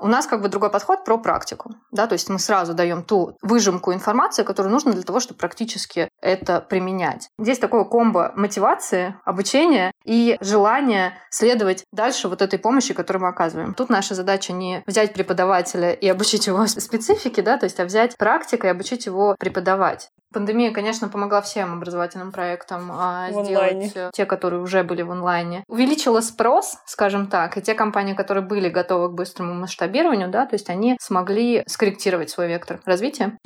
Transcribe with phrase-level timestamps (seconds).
[0.00, 1.74] У нас как бы другой подход про практику.
[1.90, 2.06] Да?
[2.06, 6.60] То есть мы сразу даем ту выжимку информации, которую нужно для того, чтобы практически это
[6.60, 7.30] применять.
[7.38, 13.74] Здесь такое комбо мотивации, обучения и желания следовать дальше вот этой помощи, которую мы оказываем.
[13.74, 18.16] Тут наша задача не взять преподавателя и обучить его специфике, да, то есть а взять
[18.16, 20.10] практику и обучить его преподавать.
[20.32, 25.64] Пандемия, конечно, помогла всем образовательным проектам а, сделать э, те, которые уже были в онлайне.
[25.66, 30.54] Увеличила спрос, скажем так, и те компании, которые были готовы к быстрому масштабированию, да, то
[30.54, 33.38] есть они смогли скорректировать свой вектор развития.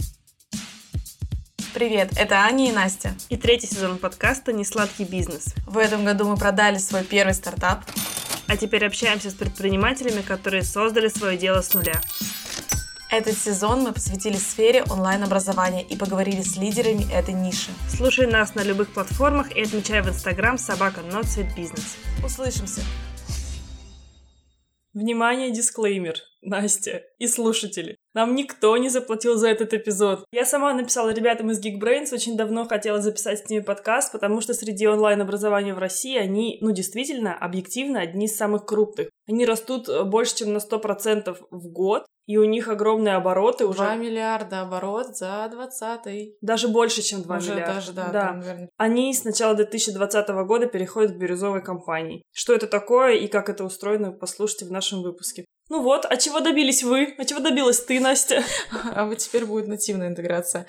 [1.72, 3.14] Привет, это Аня и Настя.
[3.30, 5.54] И третий сезон подкаста «Несладкий бизнес».
[5.66, 7.80] В этом году мы продали свой первый стартап.
[8.46, 11.98] А теперь общаемся с предпринимателями, которые создали свое дело с нуля.
[13.16, 17.70] Этот сезон мы посвятили сфере онлайн-образования и поговорили с лидерами этой ниши.
[17.88, 21.00] Слушай нас на любых платформах и отмечай в Инстаграм собака
[21.56, 21.94] Бизнес.
[22.24, 22.80] Услышимся!
[24.94, 27.96] Внимание, дисклеймер, Настя и слушатели.
[28.14, 30.24] Нам никто не заплатил за этот эпизод.
[30.32, 34.54] Я сама написала ребятам из Geekbrains, очень давно хотела записать с ними подкаст, потому что
[34.54, 39.08] среди онлайн-образования в России они, ну, действительно, объективно, одни из самых крупных.
[39.26, 43.78] Они растут э, больше, чем на 100% в год, и у них огромные обороты уже.
[43.78, 47.74] 2 миллиарда оборот за 20 Даже больше, чем 2 уже миллиарда.
[47.74, 48.08] даже, да.
[48.10, 48.20] да.
[48.28, 48.68] Там, наверное...
[48.76, 52.22] Они с начала 2020 года переходят в бирюзовые компании.
[52.32, 55.44] Что это такое и как это устроено, послушайте в нашем выпуске.
[55.70, 57.14] Ну вот, а чего добились вы?
[57.16, 58.44] А чего добилась ты, Настя?
[58.94, 60.66] А вот теперь будет нативная интеграция.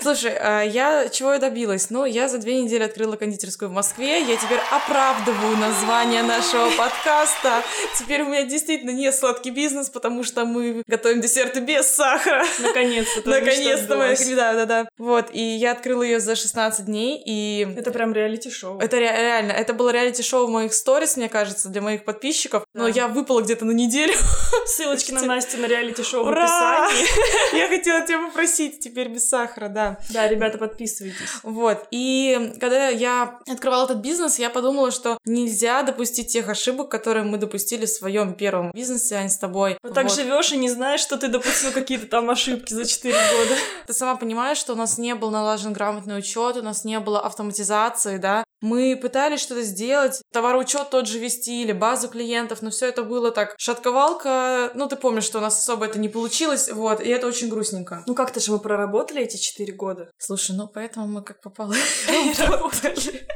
[0.00, 1.90] Слушай, а я чего я добилась?
[1.90, 4.22] Ну, я за две недели открыла кондитерскую в Москве.
[4.22, 7.64] Я теперь оправдываю название нашего подкаста.
[7.98, 12.44] Теперь у меня действительно не сладкий бизнес, потому что мы готовим десерты без сахара.
[12.60, 13.28] Наконец-то.
[13.28, 14.88] Наконец-то мы, да, да, да.
[14.96, 17.66] Вот, и я открыла ее за 16 дней, и...
[17.76, 18.78] Это прям реалити-шоу.
[18.78, 22.82] Это ре- реально, это было реалити-шоу в моих сторис, мне кажется, для моих подписчиков, да.
[22.82, 24.14] но я выпала где-то на неделю.
[24.66, 27.56] Ссылочки на Настю на реалити-шоу в описании.
[27.56, 29.98] Я хотела тебя попросить теперь без сахара, да.
[30.10, 31.28] Да, ребята, подписывайтесь.
[31.42, 31.86] Вот.
[31.90, 37.38] И когда я открывала этот бизнес, я подумала, что нельзя допустить тех ошибок, которые мы
[37.38, 39.78] допустили в своем первом бизнесе, Ань, с тобой.
[39.82, 43.54] Вот так живешь и не знаешь, что ты допустил какие-то там ошибки за 4 года.
[43.86, 47.20] Ты сама понимаешь, что у нас не был налажен грамотный учет, у нас не было
[47.20, 52.86] автоматизации, да, мы пытались что-то сделать, товароучет тот же вести или базу клиентов, но все
[52.86, 54.25] это было так шатковалка.
[54.74, 58.02] Ну, ты помнишь, что у нас особо это не получилось, вот, и это очень грустненько.
[58.06, 60.10] Ну, как-то же мы проработали эти четыре года.
[60.18, 61.74] Слушай, ну, поэтому мы как попало
[62.38, 63.26] работали.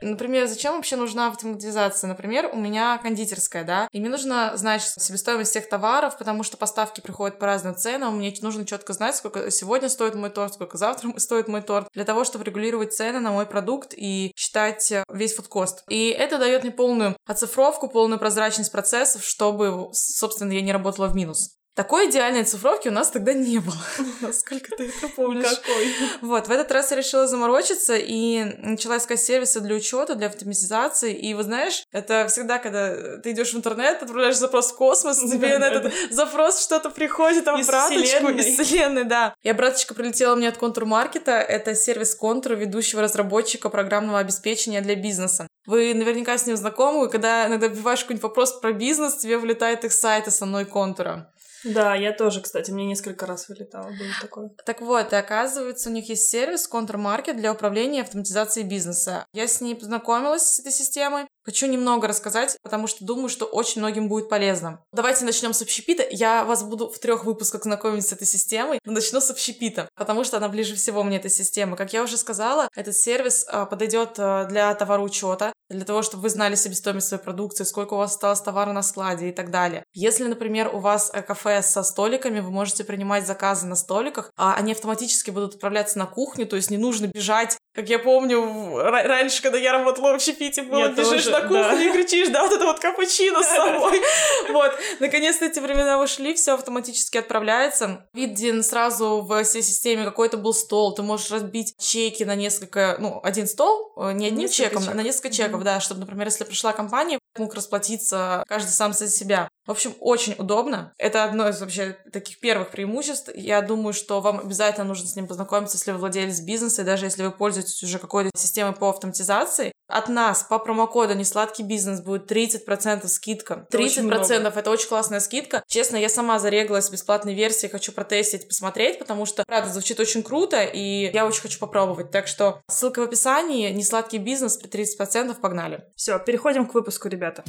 [0.00, 2.08] Например, зачем вообще нужна автоматизация?
[2.08, 7.00] Например, у меня кондитерская, да, и мне нужно знать себестоимость всех товаров, потому что поставки
[7.00, 11.12] приходят по разным ценам, мне нужно четко знать, сколько сегодня стоит мой торт, сколько завтра
[11.18, 15.34] стоит мой торт, для того, чтобы регулировать цены на мой продукт и считать э, весь
[15.34, 15.84] фудкост.
[15.88, 21.14] И это дает мне полную оцифровку, полную прозрачность процессов, чтобы, собственно, я не работала в
[21.14, 21.57] минус.
[21.78, 23.76] Такой идеальной цифровки у нас тогда не было.
[24.20, 25.46] Насколько ты это помнишь?
[25.46, 25.94] Какой?
[26.22, 31.14] Вот, в этот раз я решила заморочиться и начала искать сервисы для учета, для автоматизации.
[31.14, 35.56] И вы знаешь, это всегда, когда ты идешь в интернет, отправляешь запрос в космос, тебе
[35.58, 39.32] на этот запрос что-то приходит, там обраточку из вселенной, да.
[39.44, 41.30] И обраточка прилетела мне от Контур Маркета.
[41.30, 45.46] Это сервис Контур, ведущего разработчика программного обеспечения для бизнеса.
[45.64, 49.92] Вы наверняка с ним знакомы, когда иногда вбиваешь какой-нибудь вопрос про бизнес, тебе вылетает их
[49.92, 51.30] сайт основной контура.
[51.64, 54.50] Да, я тоже, кстати, мне несколько раз вылетало, было такое.
[54.64, 59.26] Так вот, и оказывается, у них есть сервис Контрмаркет для управления автоматизацией бизнеса.
[59.32, 61.26] Я с ней познакомилась, с этой системой.
[61.48, 64.84] Хочу немного рассказать, потому что думаю, что очень многим будет полезно.
[64.92, 66.04] Давайте начнем с общепита.
[66.10, 70.24] Я вас буду в трех выпусках знакомить с этой системой, но начну с общепита, потому
[70.24, 71.78] что она ближе всего мне, эта система.
[71.78, 76.30] Как я уже сказала, этот сервис а, подойдет а, для товароучета, для того, чтобы вы
[76.30, 79.84] знали себестоимость своей продукции, сколько у вас осталось товара на складе и так далее.
[79.94, 84.54] Если, например, у вас э, кафе со столиками, вы можете принимать заказы на столиках, а
[84.54, 89.40] они автоматически будут отправляться на кухню, то есть не нужно бежать как я помню, раньше,
[89.40, 91.80] когда я работала в общепите, было, я бежишь тоже, на кухню да.
[91.80, 94.00] и кричишь, да, вот это вот капучино с собой.
[94.48, 94.72] Вот.
[94.98, 98.08] Наконец-то эти времена ушли, все автоматически отправляется.
[98.14, 103.20] Виден сразу в всей системе какой-то был стол, ты можешь разбить чеки на несколько, ну,
[103.22, 104.96] один стол, э, не одним чеком, чеков.
[104.96, 109.48] на несколько чеков, да, чтобы, например, если пришла компания, мог расплатиться каждый сам за себя.
[109.66, 110.92] В общем, очень удобно.
[110.98, 113.30] Это одно из вообще таких первых преимуществ.
[113.34, 117.06] Я думаю, что вам обязательно нужно с ним познакомиться, если вы владелец бизнеса, и даже
[117.06, 119.72] если вы пользуетесь уже какой-то системой по автоматизации.
[119.88, 123.66] От нас по промокоду «Несладкий бизнес» будет 30% скидка.
[123.70, 125.64] 30% очень это очень классная скидка.
[125.66, 130.22] Честно, я сама зареглась в бесплатной версии, хочу протестить, посмотреть, потому что, правда, звучит очень
[130.22, 132.10] круто, и я очень хочу попробовать.
[132.10, 135.84] Так что ссылка в описании, «Несладкий бизнес» при 30%, погнали.
[135.96, 137.42] Все, переходим к выпуску, ребята.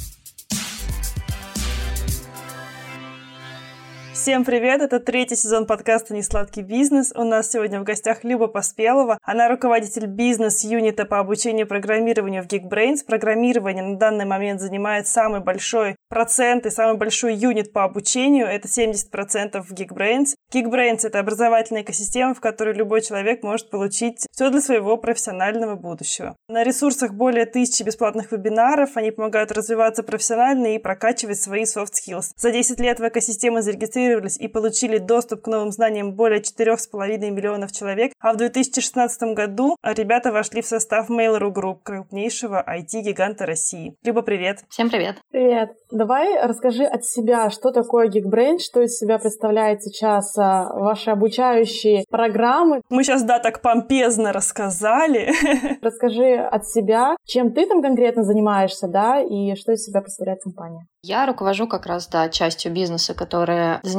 [4.21, 4.81] Всем привет!
[4.81, 7.13] Это третий сезон подкаста «Несладкий бизнес».
[7.15, 9.17] У нас сегодня в гостях Люба Поспелова.
[9.23, 13.05] Она руководитель бизнес-юнита по обучению программированию в Geekbrains.
[13.07, 18.45] Программирование на данный момент занимает самый большой процент и самый большой юнит по обучению.
[18.45, 20.35] Это 70% в Geekbrains.
[20.53, 26.35] Geekbrains— это образовательная экосистема, в которой любой человек может получить все для своего профессионального будущего.
[26.49, 28.97] На ресурсах более тысячи бесплатных вебинаров.
[28.97, 32.31] Они помогают развиваться профессионально и прокачивать свои soft skills.
[32.35, 37.29] За 10 лет в экосистеме зарегистрировано зарегистрировались и получили доступ к новым знаниям более 4,5
[37.29, 43.95] миллионов человек, а в 2016 году ребята вошли в состав Mail.ru Group, крупнейшего IT-гиганта России.
[44.03, 44.59] Люба, привет!
[44.69, 45.17] Всем привет!
[45.31, 45.71] Привет!
[45.91, 52.03] Давай расскажи от себя, что такое Geekbrain, что из себя представляет сейчас а, ваши обучающие
[52.09, 52.81] программы.
[52.89, 55.31] Мы сейчас, да, так помпезно рассказали.
[55.81, 60.85] Расскажи от себя, чем ты там конкретно занимаешься, да, и что из себя представляет компания.
[61.01, 63.98] Я руковожу как раз, да, частью бизнеса, которая занимается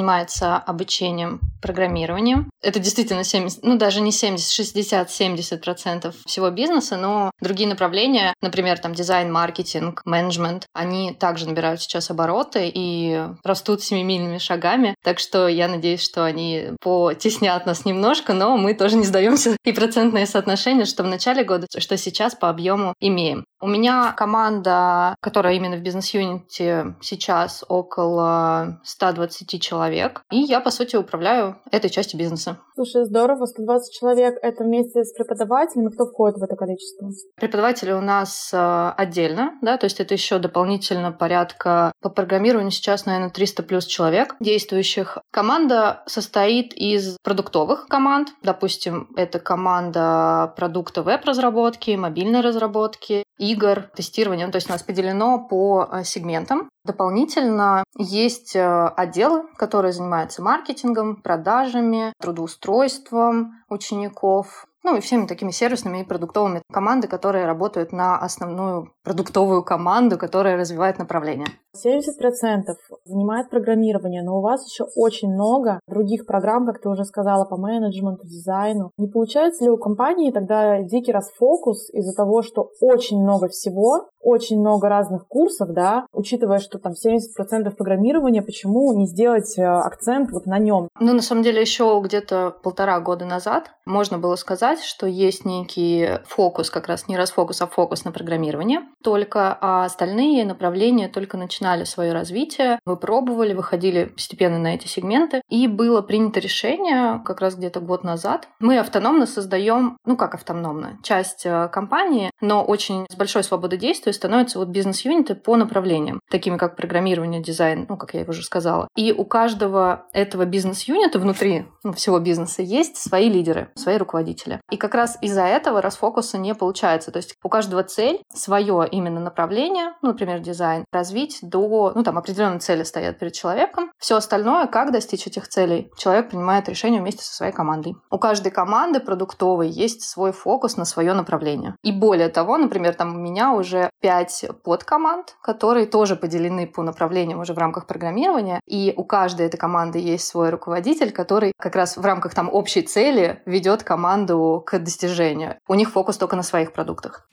[0.58, 2.50] обучением программированию.
[2.62, 8.35] Это действительно 70, ну даже не 70, 60, 70 процентов всего бизнеса, но другие направления,
[8.41, 14.94] например, там дизайн, маркетинг, менеджмент, они также набирают сейчас обороты и растут семимильными шагами.
[15.02, 19.73] Так что я надеюсь, что они потеснят нас немножко, но мы тоже не сдаемся и
[19.73, 23.44] процентные соотношения, что в начале года, что сейчас по объему имеем.
[23.62, 30.96] У меня команда, которая именно в бизнес-юните сейчас около 120 человек, и я, по сути,
[30.96, 32.58] управляю этой частью бизнеса.
[32.74, 37.10] Слушай, здорово, 120 человек— это вместе с преподавателями, кто входит в это количество?
[37.36, 43.04] Преподаватели у нас э, отдельно, да, то есть это еще дополнительно порядка по программированию сейчас,
[43.04, 45.18] наверное, 300 плюс человек действующих.
[45.30, 54.47] Команда состоит из продуктовых команд, допустим, это команда продукта веб-разработки, мобильной разработки, игр, тестирования.
[54.47, 56.69] Ну, то есть у нас поделено по э, сегментам.
[56.85, 66.00] Дополнительно есть э, отделы, которые занимаются маркетингом, продажами, трудоустройством учеников, ну и всеми такими сервисными
[66.00, 71.47] и продуктовыми команды, которые работают на основную продуктовую команду, которая развивает направление.
[71.76, 72.75] 70%
[73.05, 77.56] занимает программирование, но у вас еще очень много других программ, как ты уже сказала, по
[77.56, 78.91] менеджменту, дизайну.
[78.99, 84.61] Не получается ли у компании тогда дикий расфокус из-за того, что очень много всего, очень
[84.61, 90.46] много разных курсов, да, учитывая, что там 70% программирования, почему не сделать э, акцент вот
[90.46, 90.88] на нем?
[90.99, 96.19] Ну, на самом деле, еще где-то полтора года назад можно было сказать, что есть некий
[96.26, 101.85] фокус, как раз не расфокус, а фокус на программирование только, а остальные направления только начинали
[101.85, 107.55] свое развитие, вы пробовали, выходили постепенно на эти сегменты, и было принято решение как раз
[107.55, 108.49] где-то год назад.
[108.61, 114.12] Мы автономно создаем, ну как автономно, часть э, компании, но очень с большой свободой действия
[114.12, 118.88] становятся вот бизнес-юниты по направлениям, такими как программирование, дизайн, ну как я уже сказала.
[118.96, 124.61] И у каждого этого бизнес-юнита внутри ну, всего бизнеса есть свои лидеры, свои руководители.
[124.70, 127.11] И как раз из-за этого расфокуса не получается.
[127.11, 132.19] То есть у каждого цель, свое именно направление, ну, например, дизайн, развить до, ну, там,
[132.19, 133.90] определенные цели стоят перед человеком.
[133.98, 137.96] Все остальное, как достичь этих целей, человек принимает решение вместе со своей командой.
[138.10, 141.76] У каждой команды продуктовой есть свой фокус на свое направление.
[141.82, 147.40] И более того, например, там у меня уже пять подкоманд, которые тоже поделены по направлениям
[147.40, 148.60] уже в рамках программирования.
[148.66, 152.82] И у каждой этой команды есть свой руководитель, который как раз в рамках там общей
[152.82, 155.56] цели ведет команду к достижению.
[155.69, 157.29] У них фокус только на своих продуктах.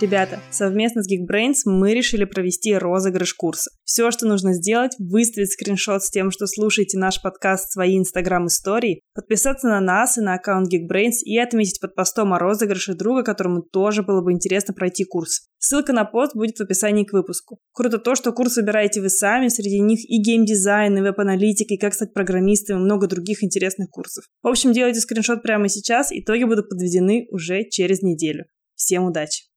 [0.00, 3.70] Ребята, совместно с Geekbrains мы решили провести розыгрыш курса.
[3.84, 9.00] Все, что нужно сделать, выставить скриншот с тем, что слушаете наш подкаст в свои инстаграм-истории,
[9.14, 13.62] подписаться на нас и на аккаунт Geekbrains и отметить под постом о розыгрыше друга, которому
[13.62, 15.46] тоже было бы интересно пройти курс.
[15.58, 17.60] Ссылка на пост будет в описании к выпуску.
[17.72, 21.94] Круто то, что курс выбираете вы сами, среди них и геймдизайн, и веб-аналитика, и как
[21.94, 24.24] стать программистом, и много других интересных курсов.
[24.42, 28.46] В общем, делайте скриншот прямо сейчас, итоги будут подведены уже через неделю.
[28.74, 29.53] Всем удачи!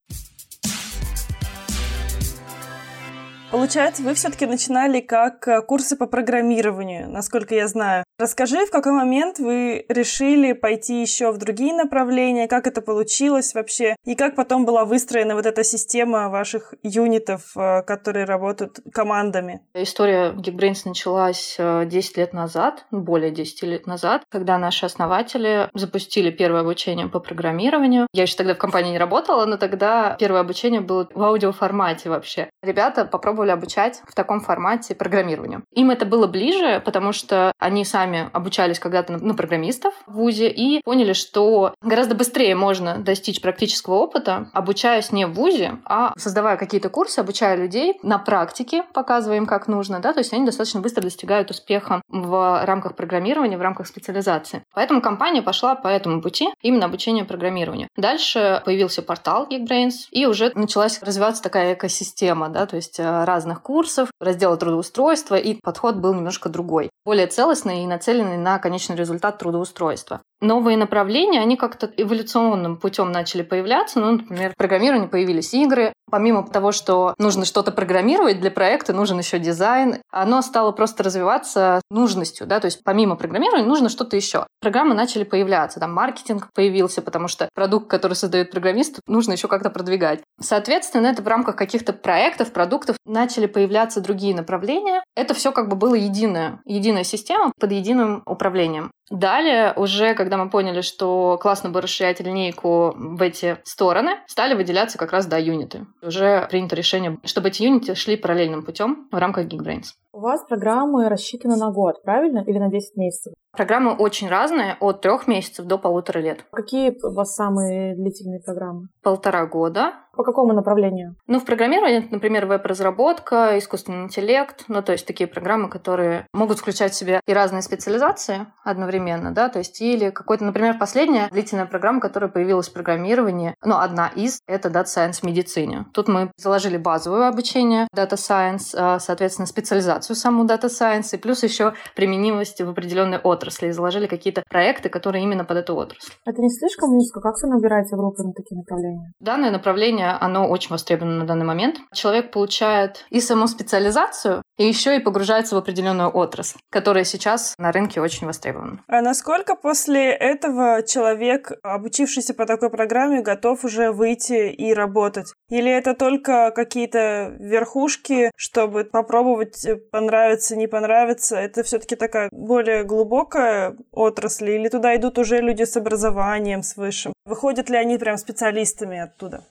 [3.49, 8.03] Получается, вы все-таки начинали как э, курсы по программированию, насколько я знаю.
[8.19, 13.95] Расскажи, в какой момент вы решили пойти еще в другие направления, как это получилось вообще,
[14.03, 19.61] и как потом была выстроена вот эта система ваших юнитов, э, которые работают командами?
[19.73, 26.31] История Geekbrains началась 10 э, лет назад, более 10 лет назад, когда наши основатели запустили
[26.31, 28.07] первое обучение по программированию.
[28.11, 32.49] Я еще тогда в компании не работала, но тогда первое обучение было в аудиоформате вообще.
[32.61, 35.63] Ребята попробовали обучать в таком формате программированию.
[35.71, 40.49] Им это было ближе, потому что они сами сами обучались когда-то на программистов в ВУЗе
[40.49, 46.57] и поняли, что гораздо быстрее можно достичь практического опыта, обучаясь не в ВУЗе, а создавая
[46.57, 50.79] какие-то курсы, обучая людей на практике, показывая им, как нужно, да, то есть они достаточно
[50.79, 54.63] быстро достигают успеха в рамках программирования, в рамках специализации.
[54.73, 57.89] Поэтому компания пошла по этому пути, именно обучение программированию.
[57.97, 63.61] Дальше появился портал Geekbrains, и уже началась развиваться такая экосистема, да, то есть э, разных
[63.61, 69.37] курсов, раздела трудоустройства, и подход был немножко другой, более целостный и нацеленный на конечный результат
[69.37, 73.99] трудоустройства новые направления, они как-то эволюционным путем начали появляться.
[73.99, 75.93] Ну, например, в программировании появились игры.
[76.09, 79.97] Помимо того, что нужно что-то программировать для проекта, нужен еще дизайн.
[80.09, 84.47] Оно стало просто развиваться нужностью, да, то есть помимо программирования нужно что-то еще.
[84.61, 89.69] Программы начали появляться, там маркетинг появился, потому что продукт, который создает программист, нужно еще как-то
[89.69, 90.21] продвигать.
[90.39, 95.03] Соответственно, это в рамках каких-то проектов, продуктов начали появляться другие направления.
[95.15, 98.91] Это все как бы было единое, единая система под единым управлением.
[99.09, 104.97] Далее, уже когда мы поняли, что классно бы расширять линейку в эти стороны, стали выделяться
[104.97, 105.85] как раз, да, юниты.
[106.01, 109.93] Уже принято решение, чтобы эти юниты шли параллельным путем в рамках Geekbrains.
[110.11, 112.43] У вас программы рассчитаны на год, правильно?
[112.47, 113.33] Или на 10 месяцев?
[113.51, 116.45] Программы очень разные, от трех месяцев до полутора лет.
[116.51, 118.87] Какие у вас самые длительные программы?
[119.03, 119.93] Полтора года.
[120.17, 121.15] По какому направлению?
[121.27, 126.93] Ну, в программировании, например, веб-разработка, искусственный интеллект, ну, то есть такие программы, которые могут включать
[126.93, 132.01] в себя и разные специализации одновременно, да, то есть или какой-то, например, последняя длительная программа,
[132.01, 135.85] которая появилась в программировании, ну, одна из, это Data Science в медицине.
[135.93, 141.43] Тут мы заложили базовое обучение Data Science, а, соответственно, специализацию саму Data Science, и плюс
[141.43, 146.13] еще применимость в определенной отрасли, и заложили какие-то проекты, которые именно под эту отрасль.
[146.25, 147.21] Это не слишком узко?
[147.21, 149.11] Как вы набираете группы на такие направления?
[149.19, 151.77] Данное направление оно очень востребовано на данный момент.
[151.93, 157.71] Человек получает и саму специализацию, и еще и погружается в определенную отрасль, которая сейчас на
[157.71, 158.83] рынке очень востребована.
[158.87, 165.33] А насколько после этого человек, обучившийся по такой программе, готов уже выйти и работать?
[165.49, 171.37] Или это только какие-то верхушки, чтобы попробовать э, понравится, не понравится?
[171.37, 174.49] Это все-таки такая более глубокая отрасль?
[174.51, 177.13] Или туда идут уже люди с образованием, с высшим?
[177.25, 179.43] Выходят ли они прям специалистами оттуда?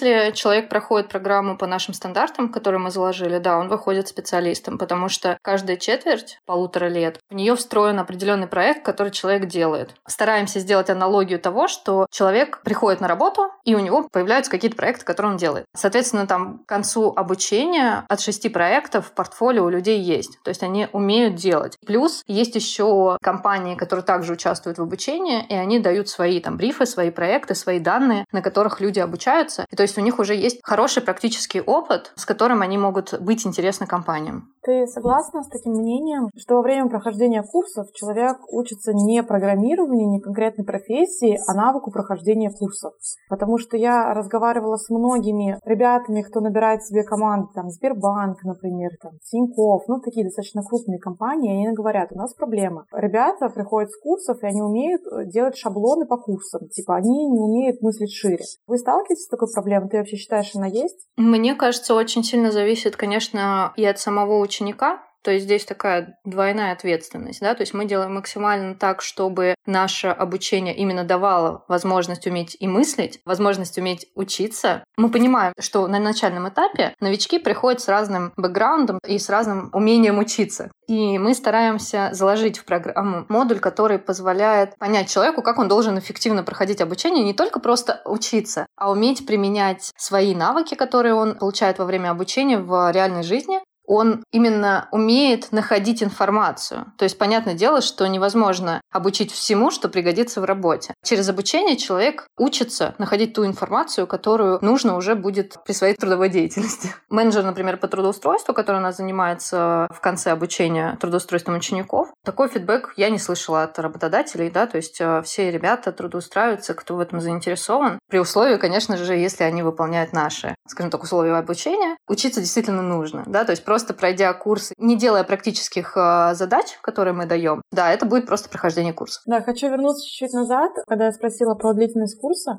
[0.00, 5.10] Если человек проходит программу по нашим стандартам, которые мы заложили, да, он выходит специалистом, потому
[5.10, 9.94] что каждая четверть, полутора лет, в нее встроен определенный проект, который человек делает.
[10.08, 15.04] Стараемся сделать аналогию того, что человек приходит на работу, и у него появляются какие-то проекты,
[15.04, 15.66] которые он делает.
[15.76, 20.42] Соответственно, там к концу обучения от шести проектов в портфолио у людей есть.
[20.42, 21.76] То есть они умеют делать.
[21.86, 26.86] Плюс есть еще компании, которые также участвуют в обучении, и они дают свои там брифы,
[26.86, 29.66] свои проекты, свои данные, на которых люди обучаются.
[29.70, 33.46] И то есть у них уже есть хороший практический опыт, с которым они могут быть
[33.46, 34.52] интересны компаниям.
[34.62, 40.20] Ты согласна с таким мнением, что во время прохождения курсов человек учится не программированию, не
[40.20, 42.92] конкретной профессии, а навыку прохождения курсов?
[43.30, 49.12] Потому что я разговаривала с многими ребятами, кто набирает себе команды, там, Сбербанк, например, там,
[49.30, 52.84] Тинькофф, ну, такие достаточно крупные компании, они говорят, у нас проблема.
[52.92, 57.40] Ребята приходят с курсов, и они умеют э, делать шаблоны по курсам, типа, они не
[57.40, 58.44] умеют мыслить шире.
[58.66, 59.69] Вы сталкиваетесь с такой проблемой?
[59.88, 61.06] Ты вообще считаешь, она есть?
[61.16, 66.72] Мне кажется, очень сильно зависит, конечно, и от самого ученика, то есть здесь такая двойная
[66.72, 72.56] ответственность, да, то есть мы делаем максимально так, чтобы наше обучение именно давало возможность уметь
[72.58, 74.84] и мыслить, возможность уметь учиться.
[74.96, 80.18] Мы понимаем, что на начальном этапе новички приходят с разным бэкграундом и с разным умением
[80.18, 80.70] учиться.
[80.86, 86.42] И мы стараемся заложить в программу модуль, который позволяет понять человеку, как он должен эффективно
[86.42, 91.84] проходить обучение, не только просто учиться, а уметь применять свои навыки, которые он получает во
[91.84, 96.92] время обучения в реальной жизни, он именно умеет находить информацию.
[96.96, 100.94] То есть, понятное дело, что невозможно обучить всему, что пригодится в работе.
[101.04, 106.94] Через обучение человек учится находить ту информацию, которую нужно уже будет при своей трудовой деятельности.
[107.10, 112.94] Менеджер, например, по трудоустройству, который у нас занимается в конце обучения трудоустройством учеников, такой фидбэк
[112.96, 117.20] я не слышала от работодателей, да, то есть э, все ребята трудоустраиваются, кто в этом
[117.20, 122.82] заинтересован, при условии, конечно же, если они выполняют наши, скажем так, условия обучения, учиться действительно
[122.82, 127.24] нужно, да, то есть просто просто пройдя курс, не делая практических э, задач, которые мы
[127.24, 129.22] даем, да, это будет просто прохождение курса.
[129.24, 132.58] Да, хочу вернуться чуть-чуть назад, когда я спросила про длительность курса.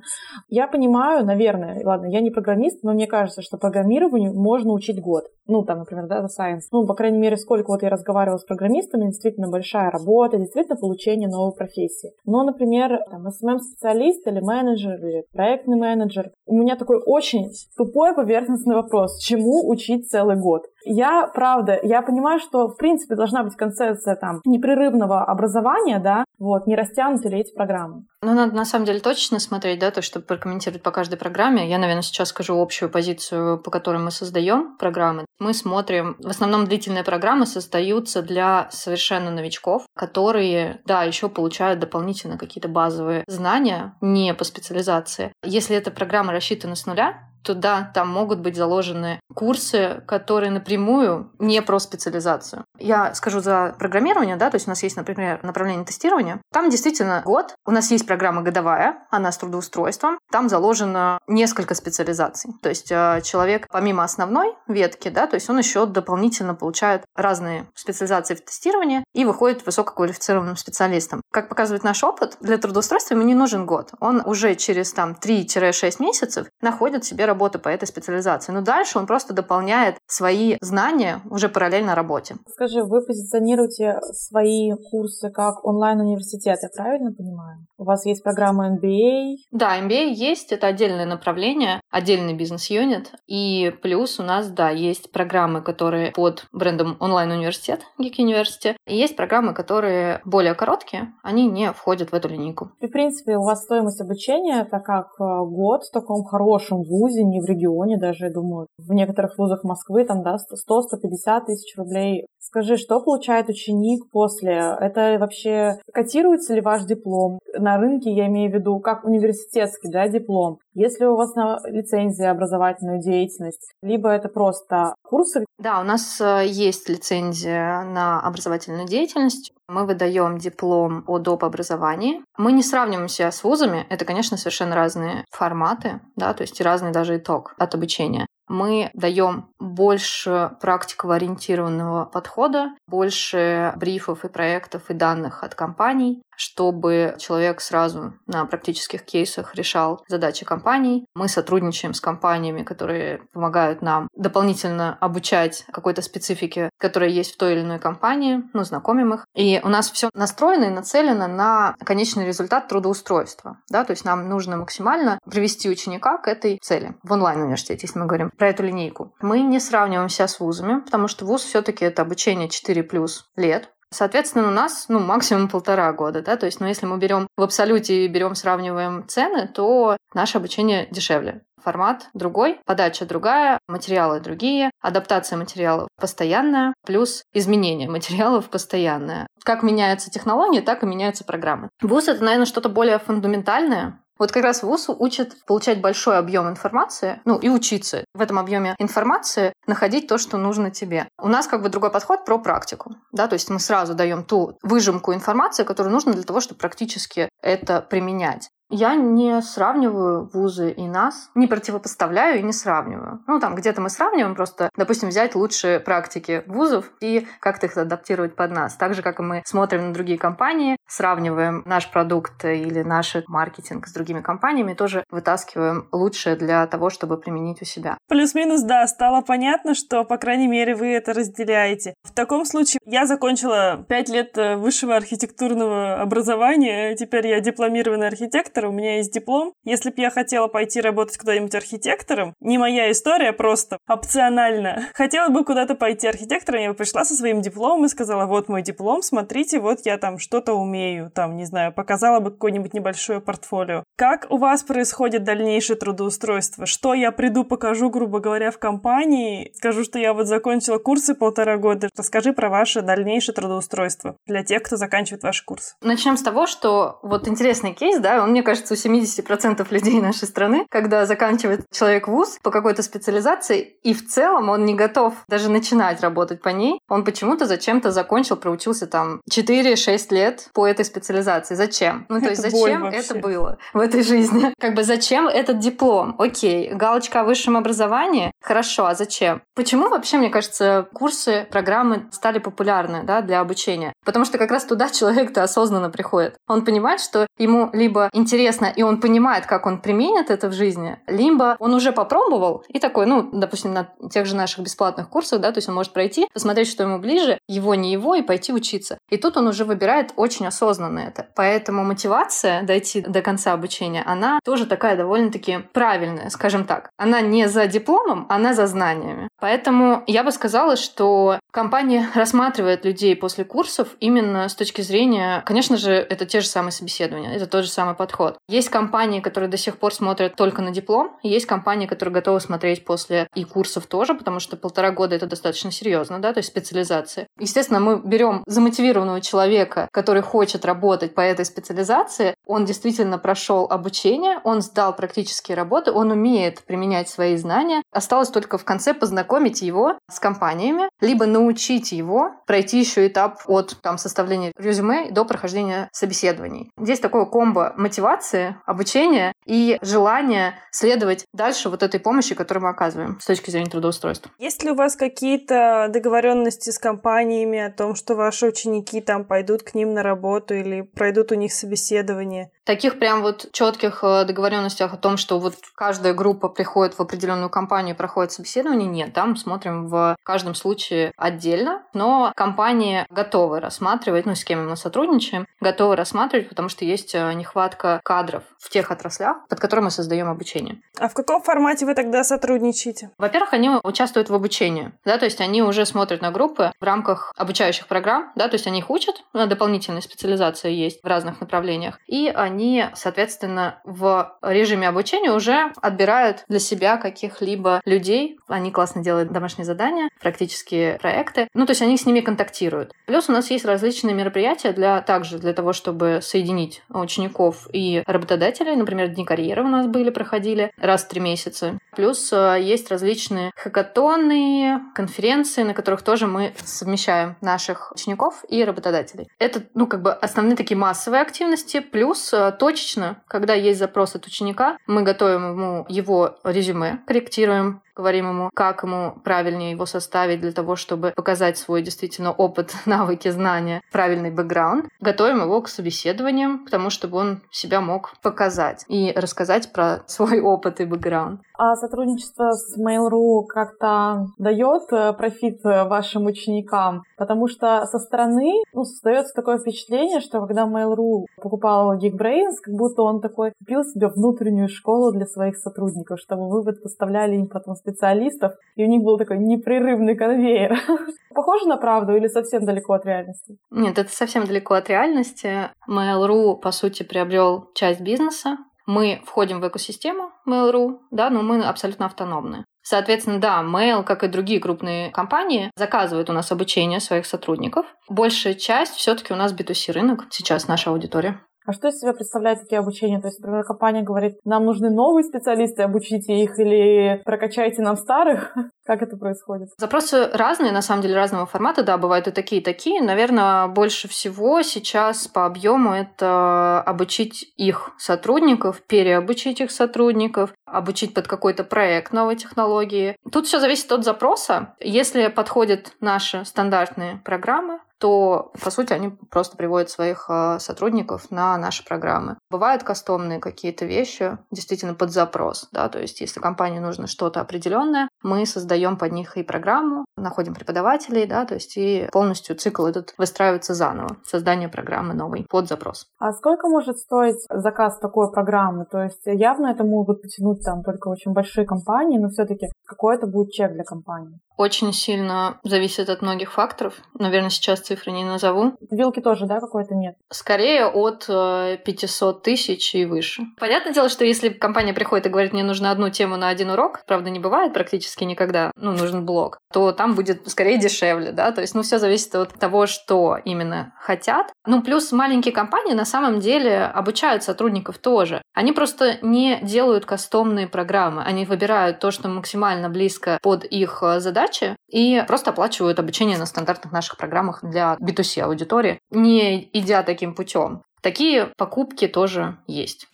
[0.49, 5.25] Я понимаю, наверное, ладно, я не программист, но мне кажется, что программированию можно учить год.
[5.51, 6.61] Ну, там, например, Data Science.
[6.71, 11.27] Ну, по крайней мере, сколько вот я разговаривала с программистами, действительно большая работа, действительно получение
[11.27, 12.13] новой профессии.
[12.25, 18.75] Но, например, там, SMM-специалист или менеджер, или проектный менеджер, у меня такой очень тупой поверхностный
[18.75, 19.19] вопрос.
[19.19, 20.63] Чему учить целый год?
[20.85, 26.65] Я, правда, я понимаю, что, в принципе, должна быть концепция там непрерывного образования, да, вот,
[26.65, 28.05] не растянуты ли эти программы.
[28.23, 31.67] Ну, надо на самом деле точно смотреть, да, то, чтобы прокомментировать по каждой программе.
[31.67, 35.25] Я, наверное, сейчас скажу общую позицию, по которой мы создаем программы.
[35.39, 42.37] Мы смотрим, в основном длительные программы создаются для совершенно новичков, которые, да, еще получают дополнительно
[42.37, 45.33] какие-то базовые знания, не по специализации.
[45.43, 51.31] Если эта программа рассчитана с нуля, то да, там могут быть заложены курсы, которые напрямую
[51.39, 52.63] не про специализацию.
[52.77, 56.41] Я скажу за программирование, да, то есть у нас есть, например, направление тестирования.
[56.51, 62.51] Там действительно год, у нас есть программа годовая, она с трудоустройством, там заложено несколько специализаций.
[62.61, 67.67] То есть э, человек помимо основной ветки, да, то есть он еще дополнительно получает разные
[67.75, 71.21] специализации в тестировании и выходит высококвалифицированным специалистом.
[71.31, 73.91] Как показывает наш опыт, для трудоустройства ему не нужен год.
[73.99, 78.51] Он уже через там 3-6 месяцев находит себе работы по этой специализации.
[78.51, 82.35] Но дальше он просто дополняет свои знания уже параллельно работе.
[82.47, 87.65] Скажи, вы позиционируете свои курсы как онлайн-университет, я правильно понимаю?
[87.77, 89.37] У вас есть программа MBA?
[89.51, 93.13] Да, MBA есть, это отдельное направление, отдельный бизнес-юнит.
[93.27, 99.15] И плюс у нас, да, есть программы, которые под брендом онлайн-университет, Geek University, и есть
[99.15, 102.71] программы, которые более короткие, они не входят в эту линейку.
[102.81, 107.20] И, в принципе, у вас стоимость обучения, это как э, год в таком хорошем вузе,
[107.21, 108.67] вузе, не в регионе даже, я думаю.
[108.77, 112.25] В некоторых вузах Москвы там, да, 100-150 тысяч рублей.
[112.39, 114.75] Скажи, что получает ученик после?
[114.79, 117.39] Это вообще котируется ли ваш диплом?
[117.57, 120.57] На рынке я имею в виду как университетский, да, диплом.
[120.73, 125.45] Если у вас на лицензия образовательную деятельность, либо это просто курсы?
[125.61, 129.51] Да, у нас э, есть лицензия на образовательную деятельность.
[129.67, 131.43] Мы выдаем диплом о доп.
[131.43, 132.23] образовании.
[132.35, 133.85] Мы не сравниваемся с вузами.
[133.89, 139.49] Это, конечно, совершенно разные форматы, да, то есть разный даже итог от обучения мы даем
[139.59, 148.45] больше практиково-ориентированного подхода, больше брифов и проектов и данных от компаний, чтобы человек сразу на
[148.45, 151.05] практических кейсах решал задачи компаний.
[151.13, 157.53] Мы сотрудничаем с компаниями, которые помогают нам дополнительно обучать какой-то специфике, которая есть в той
[157.53, 159.25] или иной компании, ну, знакомим их.
[159.35, 163.57] И у нас все настроено и нацелено на конечный результат трудоустройства.
[163.69, 163.83] Да?
[163.83, 168.31] То есть нам нужно максимально привести ученика к этой цели в онлайн-университете, если мы говорим
[168.41, 169.13] про эту линейку.
[169.21, 173.69] Мы не сравниваем себя с вузами, потому что вуз все-таки это обучение 4 плюс лет.
[173.91, 177.43] Соответственно, у нас ну, максимум полтора года, да, то есть, ну, если мы берем в
[177.43, 181.43] абсолюте и берем, сравниваем цены, то наше обучение дешевле.
[181.63, 189.27] Формат другой, подача другая, материалы другие, адаптация материалов постоянная, плюс изменение материалов постоянное.
[189.43, 191.69] Как меняются технологии, так и меняются программы.
[191.79, 197.19] ВУЗ— это, наверное, что-то более фундаментальное, вот как раз ВУЗ учит получать большой объем информации,
[197.25, 201.07] ну и учиться в этом объеме информации находить то, что нужно тебе.
[201.19, 202.95] У нас как бы другой подход про практику.
[203.11, 203.27] Да?
[203.27, 207.81] То есть мы сразу даем ту выжимку информации, которую нужно для того, чтобы практически это
[207.81, 208.51] применять.
[208.71, 213.21] Я не сравниваю вузы и нас, не противопоставляю и не сравниваю.
[213.27, 218.35] Ну, там где-то мы сравниваем просто, допустим, взять лучшие практики вузов и как-то их адаптировать
[218.35, 218.75] под нас.
[218.75, 223.87] Так же, как и мы смотрим на другие компании, сравниваем наш продукт или наш маркетинг
[223.87, 227.97] с другими компаниями, тоже вытаскиваем лучшее для того, чтобы применить у себя.
[228.07, 231.93] Плюс-минус, да, стало понятно, что, по крайней мере, вы это разделяете.
[232.03, 238.60] В таком случае я закончила 5 лет э, высшего архитектурного образования, теперь я дипломированный архитектор,
[238.61, 239.53] архитектор, у меня есть диплом.
[239.63, 244.83] Если бы я хотела пойти работать куда-нибудь архитектором, не моя история, просто опционально.
[244.93, 248.61] Хотела бы куда-то пойти архитектором, я бы пришла со своим дипломом и сказала, вот мой
[248.61, 253.83] диплом, смотрите, вот я там что-то умею, там, не знаю, показала бы какое-нибудь небольшое портфолио.
[253.97, 256.65] Как у вас происходит дальнейшее трудоустройство?
[256.65, 261.57] Что я приду, покажу, грубо говоря, в компании, скажу, что я вот закончила курсы полтора
[261.57, 261.89] года.
[261.97, 265.75] Расскажи про ваше дальнейшее трудоустройство для тех, кто заканчивает ваш курс.
[265.81, 270.01] Начнем с того, что вот интересный кейс, да, он, мне кажется, кажется, у 70% людей
[270.01, 275.13] нашей страны, когда заканчивает человек вуз по какой-то специализации, и в целом он не готов
[275.29, 280.83] даже начинать работать по ней, он почему-то зачем-то закончил, проучился там 4-6 лет по этой
[280.83, 281.55] специализации.
[281.55, 282.05] Зачем?
[282.09, 284.53] Ну, то есть зачем это было в этой жизни?
[284.59, 286.15] Как бы зачем этот диплом?
[286.19, 288.33] Окей, галочка о высшем образовании?
[288.41, 289.41] Хорошо, а зачем?
[289.55, 293.93] Почему вообще, мне кажется, курсы, программы стали популярны да, для обучения?
[294.03, 296.35] Потому что как раз туда человек-то осознанно приходит.
[296.49, 300.97] Он понимает, что ему либо интересно, и он понимает, как он применит это в жизни,
[301.07, 305.51] либо он уже попробовал и такой, ну, допустим, на тех же наших бесплатных курсах, да,
[305.51, 308.97] то есть он может пройти, посмотреть, что ему ближе, его, не его, и пойти учиться.
[309.09, 311.27] И тут он уже выбирает очень осознанно это.
[311.35, 316.89] Поэтому мотивация дойти до конца обучения, она тоже такая довольно-таки правильная, скажем так.
[316.97, 319.27] Она не за дипломом, она за знаниями.
[319.41, 325.77] Поэтому я бы сказала, что компания рассматривает людей после курсов именно с точки зрения, конечно
[325.77, 328.37] же, это те же самые собеседования, это тот же самый подход.
[328.47, 332.85] Есть компании, которые до сих пор смотрят только на диплом, есть компании, которые готовы смотреть
[332.85, 337.25] после и курсов тоже, потому что полтора года это достаточно серьезно, да, то есть специализации.
[337.39, 344.39] Естественно, мы берем замотивированного человека, который хочет работать по этой специализации, он действительно прошел обучение,
[344.43, 347.81] он сдал практические работы, он умеет применять свои знания.
[347.91, 348.93] Осталось только в конце
[349.31, 355.23] познакомить его с компаниями, либо научить его пройти еще этап от там, составления резюме до
[355.23, 356.69] прохождения собеседований.
[356.77, 363.19] Здесь такое комбо мотивации, обучения и желания следовать дальше вот этой помощи, которую мы оказываем
[363.21, 364.31] с точки зрения трудоустройства.
[364.37, 369.63] Есть ли у вас какие-то договоренности с компаниями о том, что ваши ученики там пойдут
[369.63, 372.51] к ним на работу или пройдут у них собеседование?
[372.65, 377.49] Таких прям вот четких э, договоренностях о том, что вот каждая группа приходит в определенную
[377.49, 379.13] компанию и проходит собеседование, нет.
[379.21, 385.45] Там смотрим в каждом случае отдельно, но компании готовы рассматривать, ну, с кем мы сотрудничаем,
[385.59, 390.27] готовы рассматривать, потому что есть э, нехватка кадров в тех отраслях, под которыми мы создаем
[390.27, 390.81] обучение.
[390.97, 393.11] А в каком формате вы тогда сотрудничаете?
[393.19, 397.31] Во-первых, они участвуют в обучении, да, то есть они уже смотрят на группы в рамках
[397.37, 402.27] обучающих программ, да, то есть они их учат, дополнительная специализация есть в разных направлениях, и
[402.33, 408.39] они, соответственно, в режиме обучения уже отбирают для себя каких-либо людей.
[408.47, 411.47] Они классно делают домашние задания, практические проекты.
[411.53, 412.93] Ну, то есть они с ними контактируют.
[413.05, 418.75] Плюс у нас есть различные мероприятия для также для того, чтобы соединить учеников и работодателей.
[418.75, 421.77] Например, дни карьеры у нас были, проходили раз в три месяца.
[421.95, 429.27] Плюс э, есть различные хакатоны, конференции, на которых тоже мы совмещаем наших учеников и работодателей.
[429.39, 431.79] Это, ну, как бы основные такие массовые активности.
[431.79, 438.29] Плюс э, точечно, когда есть запрос от ученика, мы готовим ему его резюме, корректируем говорим
[438.29, 443.81] ему, как ему правильнее его составить для того, чтобы показать свой действительно опыт, навыки, знания,
[443.91, 444.85] правильный бэкграунд.
[444.99, 450.81] Готовим его к собеседованиям, потому чтобы он себя мог показать и рассказать про свой опыт
[450.81, 451.41] и бэкграунд.
[451.63, 457.03] А сотрудничество с Mail.ru как-то дает э, профит э, вашим ученикам?
[457.17, 463.03] Потому что со стороны ну, создается такое впечатление, что когда Mail.ru покупал Geekbrains, как будто
[463.03, 468.53] он такой купил себе внутреннюю школу для своих сотрудников, чтобы вы поставляли им потом специалистов,
[468.75, 470.79] и у них был такой непрерывный конвейер.
[471.35, 473.59] Похоже на правду или совсем далеко от реальности?
[473.69, 475.69] Нет, это совсем далеко от реальности.
[475.87, 478.57] Mail.ru, по сути, приобрел часть бизнеса.
[478.85, 482.65] Мы входим в экосистему Mail.ru, да, но мы абсолютно автономны.
[482.83, 487.85] Соответственно, да, Mail, как и другие крупные компании, заказывают у нас обучение своих сотрудников.
[488.09, 491.39] Большая часть все-таки у нас B2C рынок, сейчас наша аудитория.
[491.63, 493.21] А что из себя представляет такие обучения?
[493.21, 498.55] То есть, например, компания говорит, нам нужны новые специалисты, обучите их или прокачайте нам старых.
[498.85, 499.69] Как это происходит?
[499.77, 501.83] Запросы разные, на самом деле, разного формата.
[501.83, 503.01] Да, бывают и такие, и такие.
[503.01, 511.27] Наверное, больше всего сейчас по объему это обучить их сотрудников, переобучить их сотрудников, обучить под
[511.27, 513.15] какой-то проект новой технологии.
[513.31, 514.75] Тут все зависит от запроса.
[514.79, 521.55] Если подходят наши стандартные программы, то, по сути, они просто приводят своих э, сотрудников на
[521.59, 522.37] наши программы.
[522.49, 528.09] Бывают кастомные какие-то вещи, действительно под запрос, да, то есть если компании нужно что-то определенное,
[528.23, 533.13] мы создаем под них и программу, находим преподавателей, да, то есть и полностью цикл этот
[533.17, 536.07] выстраивается заново, создание программы новой под запрос.
[536.19, 538.85] А сколько может стоить заказ такой программы?
[538.85, 543.27] То есть явно это могут потянуть там только очень большие компании, но все-таки какой это
[543.27, 544.39] будет чек для компании?
[544.57, 546.93] Очень сильно зависит от многих факторов.
[547.17, 548.73] Наверное, сейчас цифры не назову.
[548.91, 550.15] Вилки тоже, да, какой-то нет?
[550.29, 553.43] Скорее от 500 э, тысяч и выше.
[553.59, 557.01] Понятное дело, что если компания приходит и говорит, мне нужно одну тему на один урок,
[557.07, 561.61] правда, не бывает практически никогда, ну, нужен блок, то там будет скорее дешевле, да, то
[561.61, 564.51] есть, ну, все зависит от того, что именно хотят.
[564.65, 568.41] Ну, плюс маленькие компании на самом деле обучают сотрудников тоже.
[568.53, 574.19] Они просто не делают кастомные программы, они выбирают то, что максимально близко под их э,
[574.19, 580.35] задачи и просто оплачивают обучение на стандартных наших программах для B2C аудитории, не идя таким
[580.35, 580.81] путем.
[581.01, 583.07] Такие покупки тоже есть.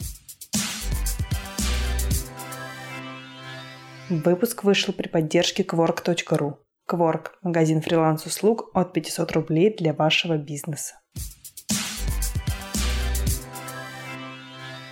[4.09, 6.55] Выпуск вышел при поддержке Quark.ru.
[6.89, 10.93] Quark– магазин фриланс-услуг от 500 рублей для вашего бизнеса.